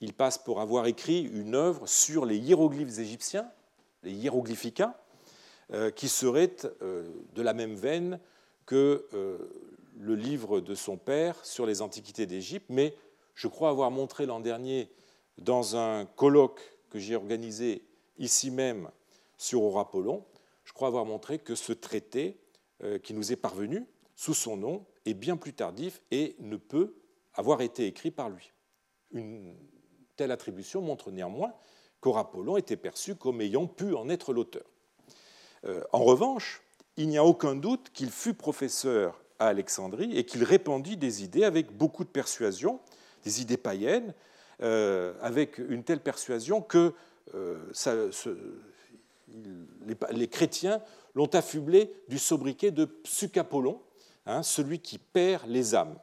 [0.00, 3.50] Il passe pour avoir écrit une œuvre sur les hiéroglyphes égyptiens,
[4.02, 4.96] les hiéroglyphica,
[5.74, 8.20] euh, qui serait euh, de la même veine
[8.64, 9.36] que euh,
[9.98, 12.94] le livre de son père sur les antiquités d'Égypte, mais
[13.34, 14.88] je crois avoir montré l'an dernier
[15.38, 16.60] dans un colloque
[16.90, 17.84] que j'ai organisé
[18.18, 18.90] ici même
[19.36, 20.24] sur Aurapollon,
[20.64, 22.38] je crois avoir montré que ce traité
[23.02, 26.94] qui nous est parvenu sous son nom est bien plus tardif et ne peut
[27.34, 28.52] avoir été écrit par lui.
[29.12, 29.54] Une
[30.16, 31.54] telle attribution montre néanmoins
[32.00, 34.64] qu'Aurapollon était perçu comme ayant pu en être l'auteur.
[35.64, 36.62] Euh, en revanche,
[36.96, 41.44] il n'y a aucun doute qu'il fut professeur à Alexandrie et qu'il répandit des idées
[41.44, 42.80] avec beaucoup de persuasion,
[43.24, 44.12] des idées païennes, euh,
[44.60, 46.92] avec une telle persuasion que
[47.34, 47.56] euh,
[50.12, 50.80] les, chrétiens
[51.14, 53.80] l'ont affublé du sobriquet de Psucapollon,
[54.26, 55.96] hein, celui qui perd les âmes.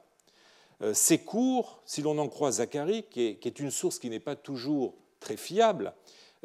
[0.81, 4.35] Euh, ces cours, si l'on en croit Zacharie, qui est, une source qui n'est pas
[4.35, 5.93] toujours très fiable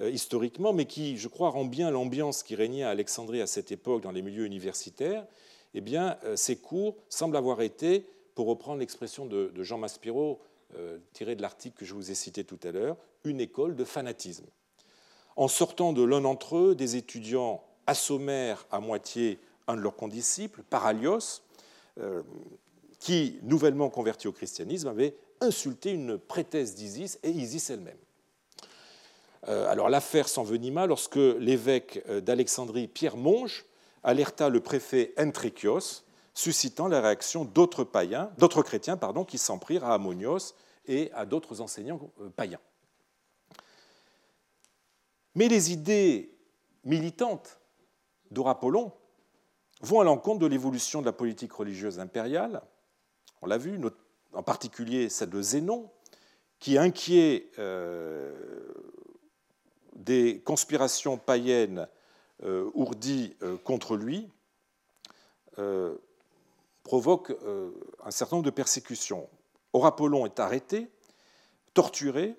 [0.01, 3.73] euh, historiquement, mais qui, je crois, rend bien l'ambiance qui régnait à Alexandrie à cette
[3.73, 5.27] époque dans les milieux universitaires,
[5.75, 10.41] eh bien, euh, ces cours semblent avoir été, pour reprendre l'expression de, Jean Maspiro
[11.13, 14.47] tiré de l'article que je vous ai cité tout à l'heure, une école de fanatisme.
[15.37, 20.63] En sortant de l'un d'entre eux, des étudiants assommèrent à moitié un de leurs condisciples,
[20.63, 21.43] Paralios,
[23.01, 27.97] qui, nouvellement converti au christianisme, avait insulté une prêtresse d'Isis et Isis elle-même.
[29.49, 33.65] Euh, alors l'affaire s'envenima lorsque l'évêque euh, d'Alexandrie, Pierre Monge,
[34.03, 36.03] alerta le préfet Entrikios,
[36.35, 40.55] suscitant la réaction d'autres païens, d'autres chrétiens pardon, qui s'en prirent à Ammonios
[40.87, 42.61] et à d'autres enseignants euh, païens.
[45.35, 46.37] Mais les idées
[46.85, 47.61] militantes
[48.31, 48.93] d'Orapollon
[49.83, 52.63] vont à l'encontre de l'évolution de la politique religieuse impériale
[53.43, 53.81] on l'a vu,
[54.33, 55.91] en particulier celle de Zénon,
[56.59, 58.35] qui, inquiet euh,
[59.95, 61.89] des conspirations païennes
[62.43, 64.29] euh, ourdies contre lui,
[66.83, 67.33] provoque
[68.05, 69.29] un certain nombre de persécutions.
[69.73, 70.91] Aurapollon est arrêté,
[71.75, 72.37] torturé,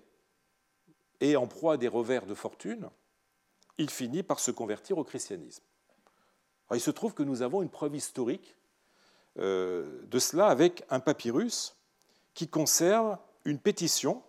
[1.21, 2.89] et en proie à des revers de fortune,
[3.77, 5.63] il finit par se convertir au christianisme.
[6.73, 8.55] il se trouve que nous avons une preuve historique
[9.37, 11.77] euh, de cela avec un papyrus
[12.33, 14.23] qui conserve une pétition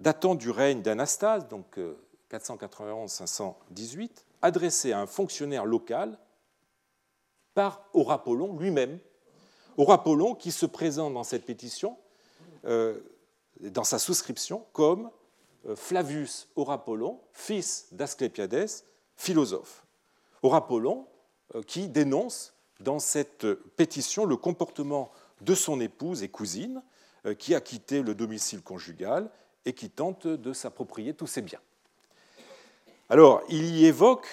[0.00, 1.78] datant du règne d'Anastase, donc
[2.30, 4.06] 491-518, euh,
[4.42, 6.18] adressée à un fonctionnaire local
[7.54, 8.98] par Aurapollon lui-même.
[9.76, 11.96] Aurapollon qui se présente dans cette pétition,
[12.64, 13.00] euh,
[13.60, 15.10] dans sa souscription, comme
[15.76, 18.68] Flavius Aurapollon, fils d'Asclépiades,
[19.16, 19.86] philosophe.
[20.42, 21.06] Aurapollon
[21.68, 23.46] qui dénonce dans cette
[23.76, 26.82] pétition le comportement de son épouse et cousine,
[27.26, 29.30] euh, qui a quitté le domicile conjugal
[29.64, 31.60] et qui tente de s'approprier tous ses biens.
[33.08, 34.26] Alors, il y évoque,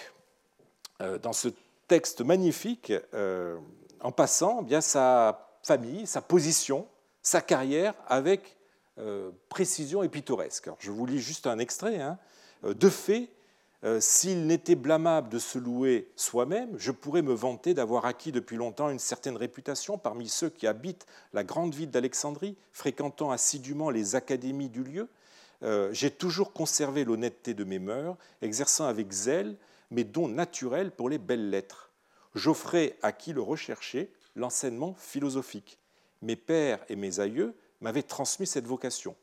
[1.02, 1.50] euh, dans ce
[1.90, 3.58] texte magnifique, euh,
[4.00, 6.88] en passant bien sa famille, sa position,
[7.22, 8.56] sa carrière avec
[9.48, 10.70] précision et pittoresque.
[10.78, 12.02] je vous lis juste un extrait.
[12.02, 12.18] Hein.
[12.64, 13.30] De fait,
[13.86, 18.58] euh, s'il n'était blâmable de se louer soi-même, je pourrais me vanter d'avoir acquis depuis
[18.58, 24.16] longtemps une certaine réputation parmi ceux qui habitent la grande ville d'Alexandrie, fréquentant assidûment les
[24.16, 25.08] académies du lieu.
[25.64, 29.56] Euh, j'ai toujours conservé l'honnêteté de mes mœurs, exerçant avec zèle
[29.92, 31.92] mes dons naturels pour les belles lettres.
[32.36, 35.80] J'offrais à qui le recherchait l'enseignement philosophique.
[36.22, 39.16] Mes pères et mes aïeux m'avaient transmis cette vocation.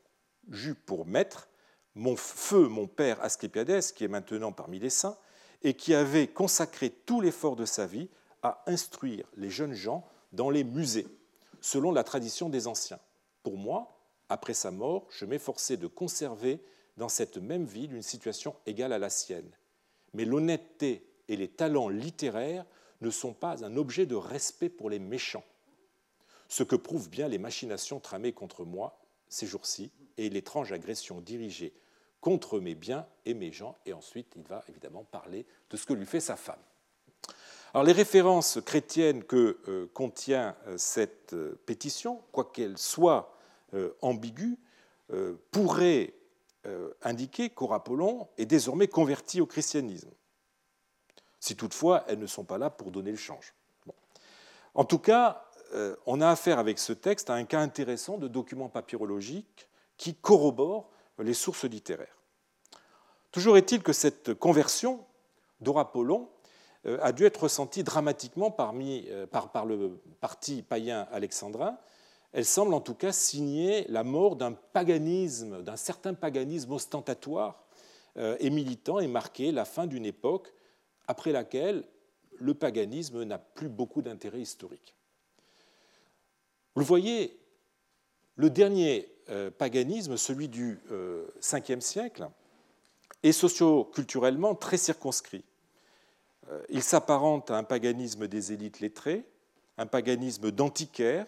[0.49, 1.47] J'eus pour maître
[1.95, 5.17] mon feu, mon père Asclépiades, qui est maintenant parmi les saints,
[5.63, 8.09] et qui avait consacré tout l'effort de sa vie
[8.43, 11.07] à instruire les jeunes gens dans les musées,
[11.59, 12.99] selon la tradition des anciens.
[13.41, 13.97] Pour moi,
[14.29, 16.61] après sa mort, je m'efforçais de conserver
[16.97, 19.49] dans cette même ville une situation égale à la sienne.
[20.13, 22.65] Mais l'honnêteté et les talents littéraires
[23.01, 25.45] ne sont pas un objet de respect pour les méchants,
[26.47, 28.99] ce que prouvent bien les machinations tramées contre moi
[29.29, 31.73] ces jours-ci et l'étrange agression dirigée
[32.21, 33.77] contre mes biens et mes gens.
[33.85, 36.59] Et ensuite, il va évidemment parler de ce que lui fait sa femme.
[37.73, 43.33] Alors, les références chrétiennes que euh, contient euh, cette euh, pétition, quoiqu'elles soient
[44.01, 44.57] ambiguës,
[45.51, 46.13] pourraient
[47.01, 50.11] indiquer qu'Orapollon est désormais converti au christianisme,
[51.39, 53.53] si toutefois elles ne sont pas là pour donner le change.
[54.73, 55.45] En tout cas,
[56.05, 60.89] on a affaire avec ce texte à un cas intéressant de document papyrologique qui corrobore
[61.19, 62.17] les sources littéraires.
[63.31, 65.05] Toujours est-il que cette conversion
[65.61, 66.29] d'Orapollon
[66.85, 71.77] euh, a dû être ressentie dramatiquement euh, par, le parti païen alexandrin.
[72.33, 77.63] Elle semble en tout cas signer la mort d'un paganisme, d'un certain paganisme ostentatoire
[78.17, 80.53] euh, et militant et marquer la fin d'une époque
[81.07, 81.83] après laquelle
[82.39, 84.95] le paganisme n'a plus beaucoup d'intérêt historique.
[86.75, 87.39] Vous le voyez,
[88.35, 89.09] le dernier
[89.57, 90.79] paganisme, celui du
[91.41, 92.29] 5e siècle,
[93.23, 95.43] et socio-culturellement très circonscrit.
[96.49, 99.25] Euh, il s'apparente à un paganisme des élites lettrées,
[99.77, 101.25] un paganisme d'antiquaire,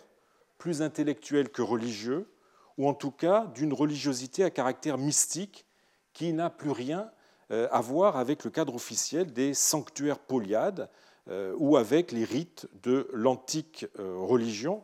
[0.60, 2.30] plus intellectuel que religieux,
[2.78, 5.66] ou en tout cas d'une religiosité à caractère mystique
[6.14, 7.10] qui n'a plus rien
[7.50, 10.88] euh, à voir avec le cadre officiel des sanctuaires poliades
[11.30, 14.84] euh, ou avec les rites de l'antique religion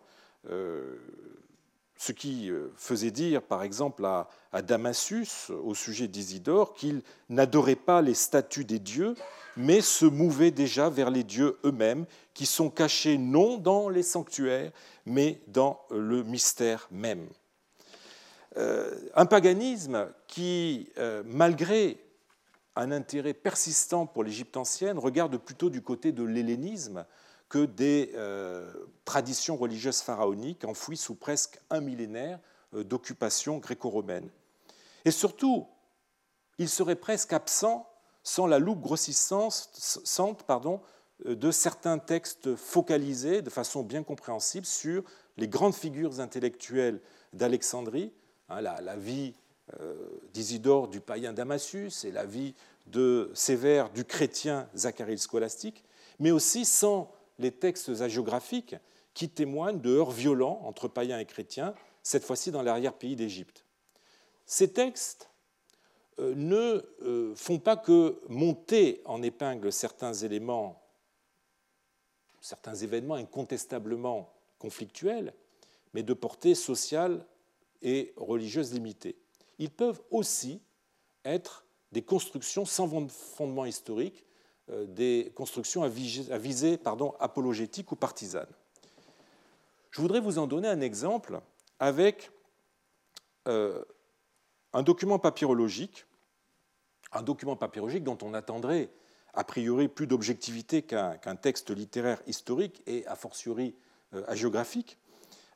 [1.97, 4.27] ce qui euh, faisait dire, par exemple, à,
[4.61, 9.15] Damasus, au sujet d'Isidore, qu'il n'adorait pas les statues des dieux,
[9.57, 14.71] mais se mouvait déjà vers les dieux eux-mêmes, qui sont cachés non dans les sanctuaires,
[15.05, 17.27] mais dans le mystère même.
[18.57, 21.99] Euh, un paganisme qui, euh, malgré
[22.75, 27.05] un intérêt persistant pour l'Égypte ancienne, regarde plutôt du côté de l'hellénisme,
[27.47, 28.73] que des euh,
[29.05, 32.39] traditions religieuses pharaoniques enfouies sous presque un millénaire
[32.73, 34.29] d'occupation gréco-romaine.
[35.05, 35.67] Et surtout,
[36.57, 37.87] il serait presque absent
[38.25, 40.81] sans la loupe grossissante pardon,
[41.23, 45.03] de certains textes focalisés de façon bien compréhensible sur
[45.37, 46.99] les grandes figures intellectuelles
[47.31, 48.11] d'Alexandrie,
[48.49, 49.33] hein, la, vie
[49.79, 49.95] euh,
[50.33, 52.55] d'Isidore du païen Damasus et la vie
[52.87, 55.83] de Sévère du chrétien Zacharie le scolastique,
[56.19, 58.75] mais aussi sans les textes hagiographiques
[59.13, 63.65] qui témoignent de heurts violents entre païens et chrétiens, cette fois-ci dans l'arrière-pays d'Égypte.
[64.45, 65.34] Ces textes euh,
[66.17, 70.81] ne euh, font pas que monter en épingle certains éléments,
[72.41, 75.33] certains événements incontestablement conflictuels,
[75.93, 77.25] mais de portée sociale
[77.81, 79.17] et religieuse limitée.
[79.59, 80.61] Ils peuvent aussi
[81.23, 84.25] être des constructions sans fondement historique,
[84.69, 88.49] euh, des constructions à visée pardon, apologétique ou partisane.
[89.91, 91.39] Je voudrais vous en donner un exemple
[91.79, 92.31] avec
[94.75, 96.05] un document papyrologique,
[97.13, 98.91] un document papyrologique dont on attendrait
[99.33, 103.73] a priori plus d'objectivité qu'un texte littéraire historique et a fortiori
[104.13, 104.97] euh, hagiographique.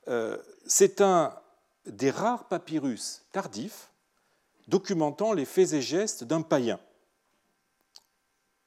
[0.08, 1.38] Euh, c'est un
[1.86, 3.92] des rares papyrus tardifs
[4.70, 6.80] documentant les faits et gestes d'un païen.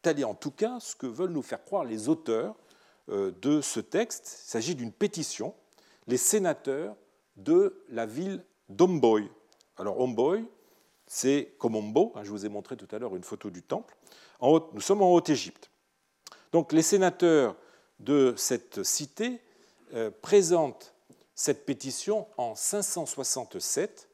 [0.03, 2.57] Tel est en tout cas ce que veulent nous faire croire les auteurs
[3.09, 4.43] euh, de ce texte.
[4.45, 5.55] Il s'agit d'une pétition,
[6.09, 6.95] les sénateurs
[7.37, 9.31] de la ville d'Omboy,
[9.77, 10.45] alors Omboy,
[11.07, 13.97] c'est comme Ombo, hein, je vous ai montré tout à l'heure une photo du temple.
[14.41, 15.71] nous sommes en Haute-Égypte.
[16.53, 17.57] Donc les sénateurs
[17.99, 19.41] de cette cité
[19.95, 20.95] euh, présentent
[21.35, 24.09] cette pétition en 567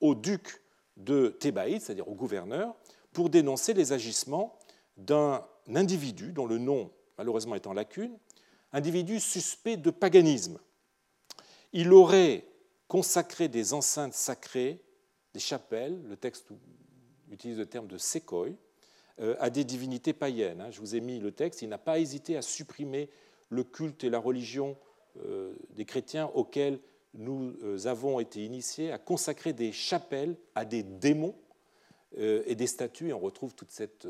[0.00, 0.62] au duc
[0.96, 2.74] de Thébaïde, c'est-à-dire au gouverneur,
[3.12, 4.58] pour dénoncer les agissements
[4.96, 5.44] d'un
[5.74, 8.16] individu dont le nom malheureusement est en lacune,
[8.72, 10.58] individu suspect de paganisme.
[11.72, 12.46] Il aurait
[12.88, 14.82] consacré des enceintes sacrées
[15.34, 16.48] des chapelles, le texte
[17.30, 18.48] utilise le terme de sékoi,
[19.20, 20.60] euh, à des divinités païennes.
[20.60, 20.70] Hein.
[20.70, 23.10] Je vous ai mis le texte, il n'a pas hésité à supprimer
[23.50, 24.76] le culte et la religion
[25.24, 26.80] euh, des chrétiens auxquels
[27.14, 31.34] nous euh, avons été initiés, à consacrer des chapelles à des démons
[32.16, 33.10] et des statues.
[33.10, 34.08] Et on retrouve toute cette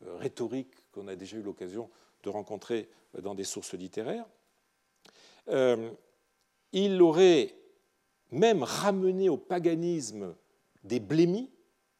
[0.00, 1.90] rhétorique qu'on a déjà eu l'occasion
[2.22, 2.88] de rencontrer
[3.20, 4.24] dans des sources littéraires.
[6.72, 7.54] Il aurait
[8.30, 10.34] même ramené au paganisme
[10.84, 11.50] des blémis,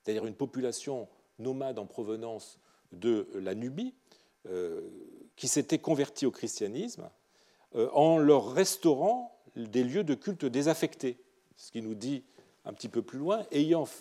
[0.03, 1.09] c'est-à-dire une population
[1.39, 2.59] nomade en provenance
[2.93, 3.95] de la Nubie,
[4.49, 4.81] euh,
[5.37, 7.09] qui s'était convertie au christianisme,
[7.75, 11.19] euh, en leur restaurant des lieux de culte désaffectés.
[11.57, 12.25] Ce qui nous dit
[12.65, 13.45] un petit peu plus loin,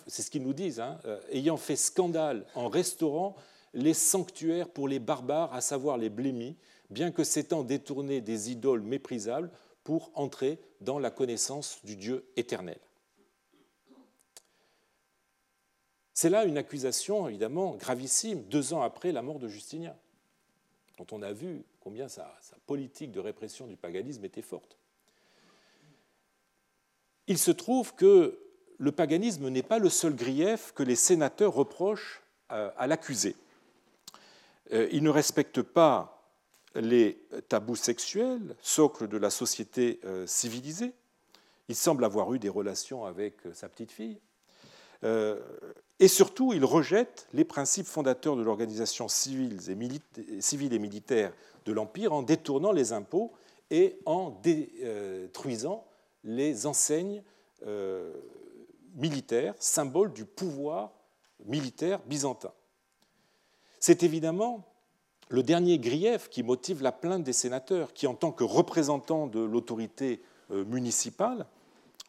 [0.06, 3.34] c'est ce qu'ils nous disent, hein, euh, ayant fait scandale en restaurant
[3.74, 6.56] les sanctuaires pour les barbares, à savoir les blémis,
[6.90, 9.50] bien que s'étant détournés des idoles méprisables
[9.84, 12.78] pour entrer dans la connaissance du Dieu éternel.
[16.14, 19.96] C'est là une accusation évidemment gravissime, deux ans après la mort de Justinien,
[20.98, 22.34] dont on a vu combien sa,
[22.66, 24.78] politique de répression du paganisme était forte.
[27.26, 28.38] Il se trouve que
[28.78, 33.36] le paganisme n'est pas le seul grief que les sénateurs reprochent euh, à l'accusé.
[34.72, 36.30] Euh, il ne respecte pas
[36.74, 40.92] les tabous sexuels, socle de la société euh, civilisée.
[41.68, 44.18] Il semble avoir eu des relations avec sa petite fille.
[46.02, 51.32] Et surtout, il rejette les principes fondateurs de l'organisation civile et, militaire
[51.64, 53.30] de l'Empire en détournant les impôts
[53.70, 55.86] et en détruisant
[56.24, 57.22] les enseignes
[57.68, 58.12] euh,
[58.96, 60.90] militaires, symboles du pouvoir
[61.46, 62.50] militaire byzantin.
[63.78, 64.66] C'est évidemment
[65.28, 69.38] le dernier grief qui motive la plainte des sénateurs, qui, en tant que représentants de
[69.38, 71.46] l'autorité euh, municipale,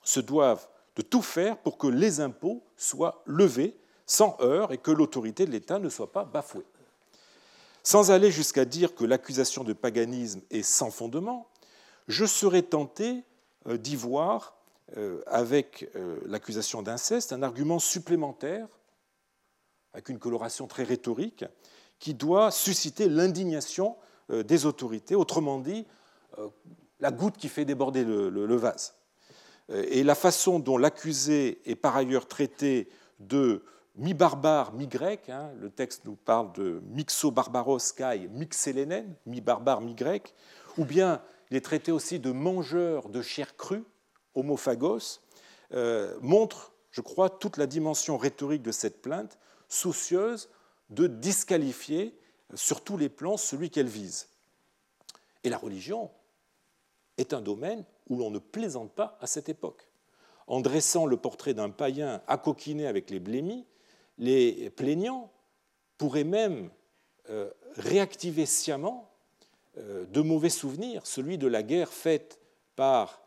[0.01, 4.91] se doivent de tout faire pour que les impôts soient levés sans heurts et que
[4.91, 6.65] l'autorité de l'État ne soit pas bafouée.
[7.83, 11.47] Sans aller jusqu'à dire que l'accusation de paganisme est sans fondement,
[12.07, 13.23] je serais tenté
[13.67, 14.55] euh, d'y voir,
[14.97, 18.67] euh, avec euh, l'accusation d'inceste, un argument supplémentaire,
[19.93, 21.45] avec une coloration très rhétorique,
[21.99, 23.95] qui doit susciter l'indignation
[24.29, 25.85] des autorités, autrement dit,
[26.99, 28.95] la goutte qui fait déborder le vase.
[29.69, 32.89] Et la façon dont l'accusé est par ailleurs traité
[33.19, 33.63] de
[33.95, 35.29] mi-barbare, mi-grec.
[35.29, 40.33] Hein, le texte nous parle de mixo-barbaros kai, mixélenen, mi-barbare, mi-grec.
[40.77, 41.21] Ou bien
[41.51, 43.83] il est traité aussi de mangeur de chair crue,
[44.33, 45.19] homophagos,
[45.73, 49.37] euh, montre, je crois, toute la dimension rhétorique de cette plainte,
[49.67, 50.49] soucieuse
[50.89, 52.17] de disqualifier
[52.55, 54.29] sur tous les plans celui qu'elle vise.
[55.43, 56.11] Et la religion
[57.17, 59.87] est un domaine où l'on ne plaisante pas à cette époque.
[60.47, 63.65] en dressant le portrait d'un païen accoquiné avec les blémis,
[64.17, 65.31] les plaignants
[65.97, 66.69] pourraient même
[67.29, 69.09] euh, réactiver sciemment
[69.77, 72.41] euh, de mauvais souvenirs, celui de la guerre faite
[72.75, 73.21] par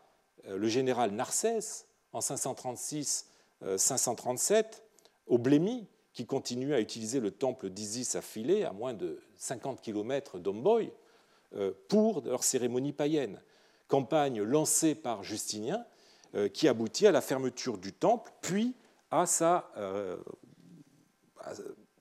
[0.45, 4.83] euh, le général Narcès en 536-537
[5.25, 9.81] au Blémy, qui continuait à utiliser le temple d'Isis à Philée, à moins de 50
[9.81, 10.91] km d'Omboy,
[11.87, 13.39] pour leur cérémonie païenne.
[13.87, 15.85] Campagne lancée par Justinien,
[16.53, 18.75] qui aboutit à la fermeture du temple, puis
[19.11, 19.71] à, sa,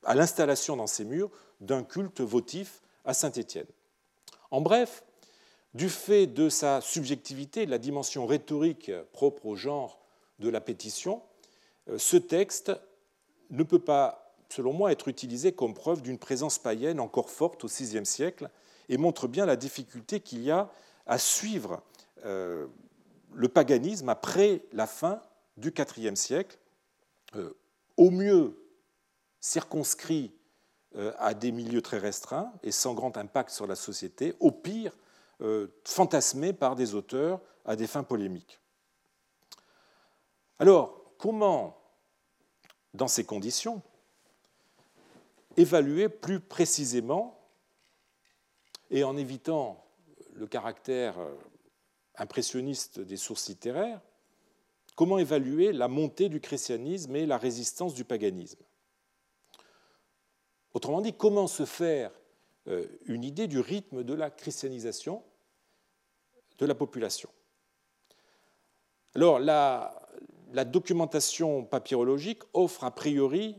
[0.05, 1.31] à l'installation dans ses murs
[1.61, 3.67] d'un culte votif à Saint-Étienne.
[4.51, 5.05] En bref,
[5.75, 9.99] du fait de sa subjectivité, de la dimension rhétorique propre au genre
[10.39, 11.23] de la pétition,
[11.89, 12.73] euh, ce texte
[13.51, 17.69] ne peut pas, selon moi, être utilisé comme preuve d'une présence païenne encore forte au
[17.69, 18.51] VIe siècle
[18.89, 20.71] et montre bien la difficulté qu'il y a
[21.07, 21.83] à suivre
[22.25, 22.67] euh,
[23.35, 25.21] le paganisme après la fin
[25.57, 26.59] du IVe siècle,
[27.35, 27.53] euh,
[27.97, 28.57] au mieux
[29.47, 30.33] circonscrit
[30.97, 34.93] euh, à des milieux très restreints et sans grand impact sur la société, au pire
[35.41, 38.59] euh, fantasmé par des auteurs à des fins polémiques.
[40.59, 41.79] Alors, comment,
[42.93, 43.83] dans ces conditions,
[45.57, 47.39] évaluer plus précisément,
[48.91, 49.85] et en évitant
[50.35, 51.35] le caractère euh,
[52.17, 54.01] impressionniste des sources littéraires,
[54.97, 58.66] comment évaluer la montée du christianisme et la résistance du paganisme?
[60.77, 62.11] Autrement dit, comment se faire
[62.69, 65.23] euh, une idée du rythme de la christianisation
[66.59, 67.31] de la population?
[69.15, 69.91] Alors, la,
[70.67, 73.59] documentation papyrologique offre a priori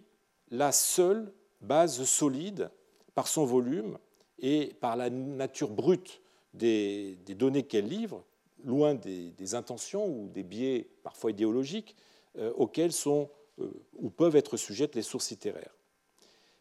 [0.51, 2.69] la seule base solide
[3.15, 3.97] par son volume
[4.37, 6.21] et par la nature brute
[6.53, 8.23] des, données qu'elle livre,
[8.63, 11.95] loin des, intentions ou des biais parfois idéologiques
[12.37, 15.76] euh, auxquels sont euh, ou peuvent être sujettes les sources littéraires.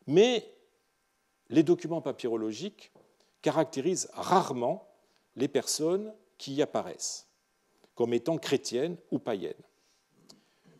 [0.06, 0.52] Mais
[1.48, 2.92] les documents papyrologiques
[3.42, 4.88] caractérisent rarement
[5.36, 7.26] les personnes qui y apparaissent
[7.94, 9.54] comme étant chrétiennes ou païennes.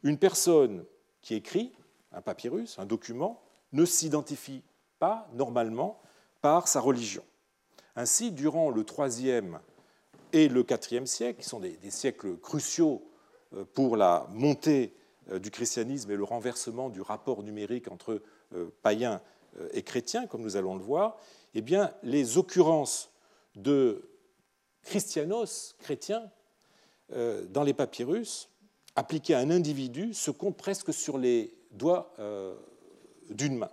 [0.03, 0.85] Une personne
[1.22, 1.72] qui écrit
[2.12, 4.62] un papyrus, un document, ne s'identifie
[4.99, 6.01] pas normalement
[6.41, 7.24] par sa religion.
[7.97, 9.57] Ainsi, durant le IIIe
[10.33, 13.03] et le IVe siècle, qui sont des, siècles cruciaux
[13.55, 14.95] euh, pour la montée
[15.31, 18.22] euh, du christianisme et le renversement du rapport numérique entre
[18.82, 19.20] païens
[19.72, 21.16] et chrétiens, comme nous allons le voir,
[21.55, 23.11] eh bien, les occurrences
[23.55, 24.09] de
[24.82, 26.30] christianos, chrétiens,
[27.09, 28.51] dans les papyrus,
[28.94, 32.14] appliqués à un individu, se comptent presque sur les doigts
[33.30, 33.70] d'une main.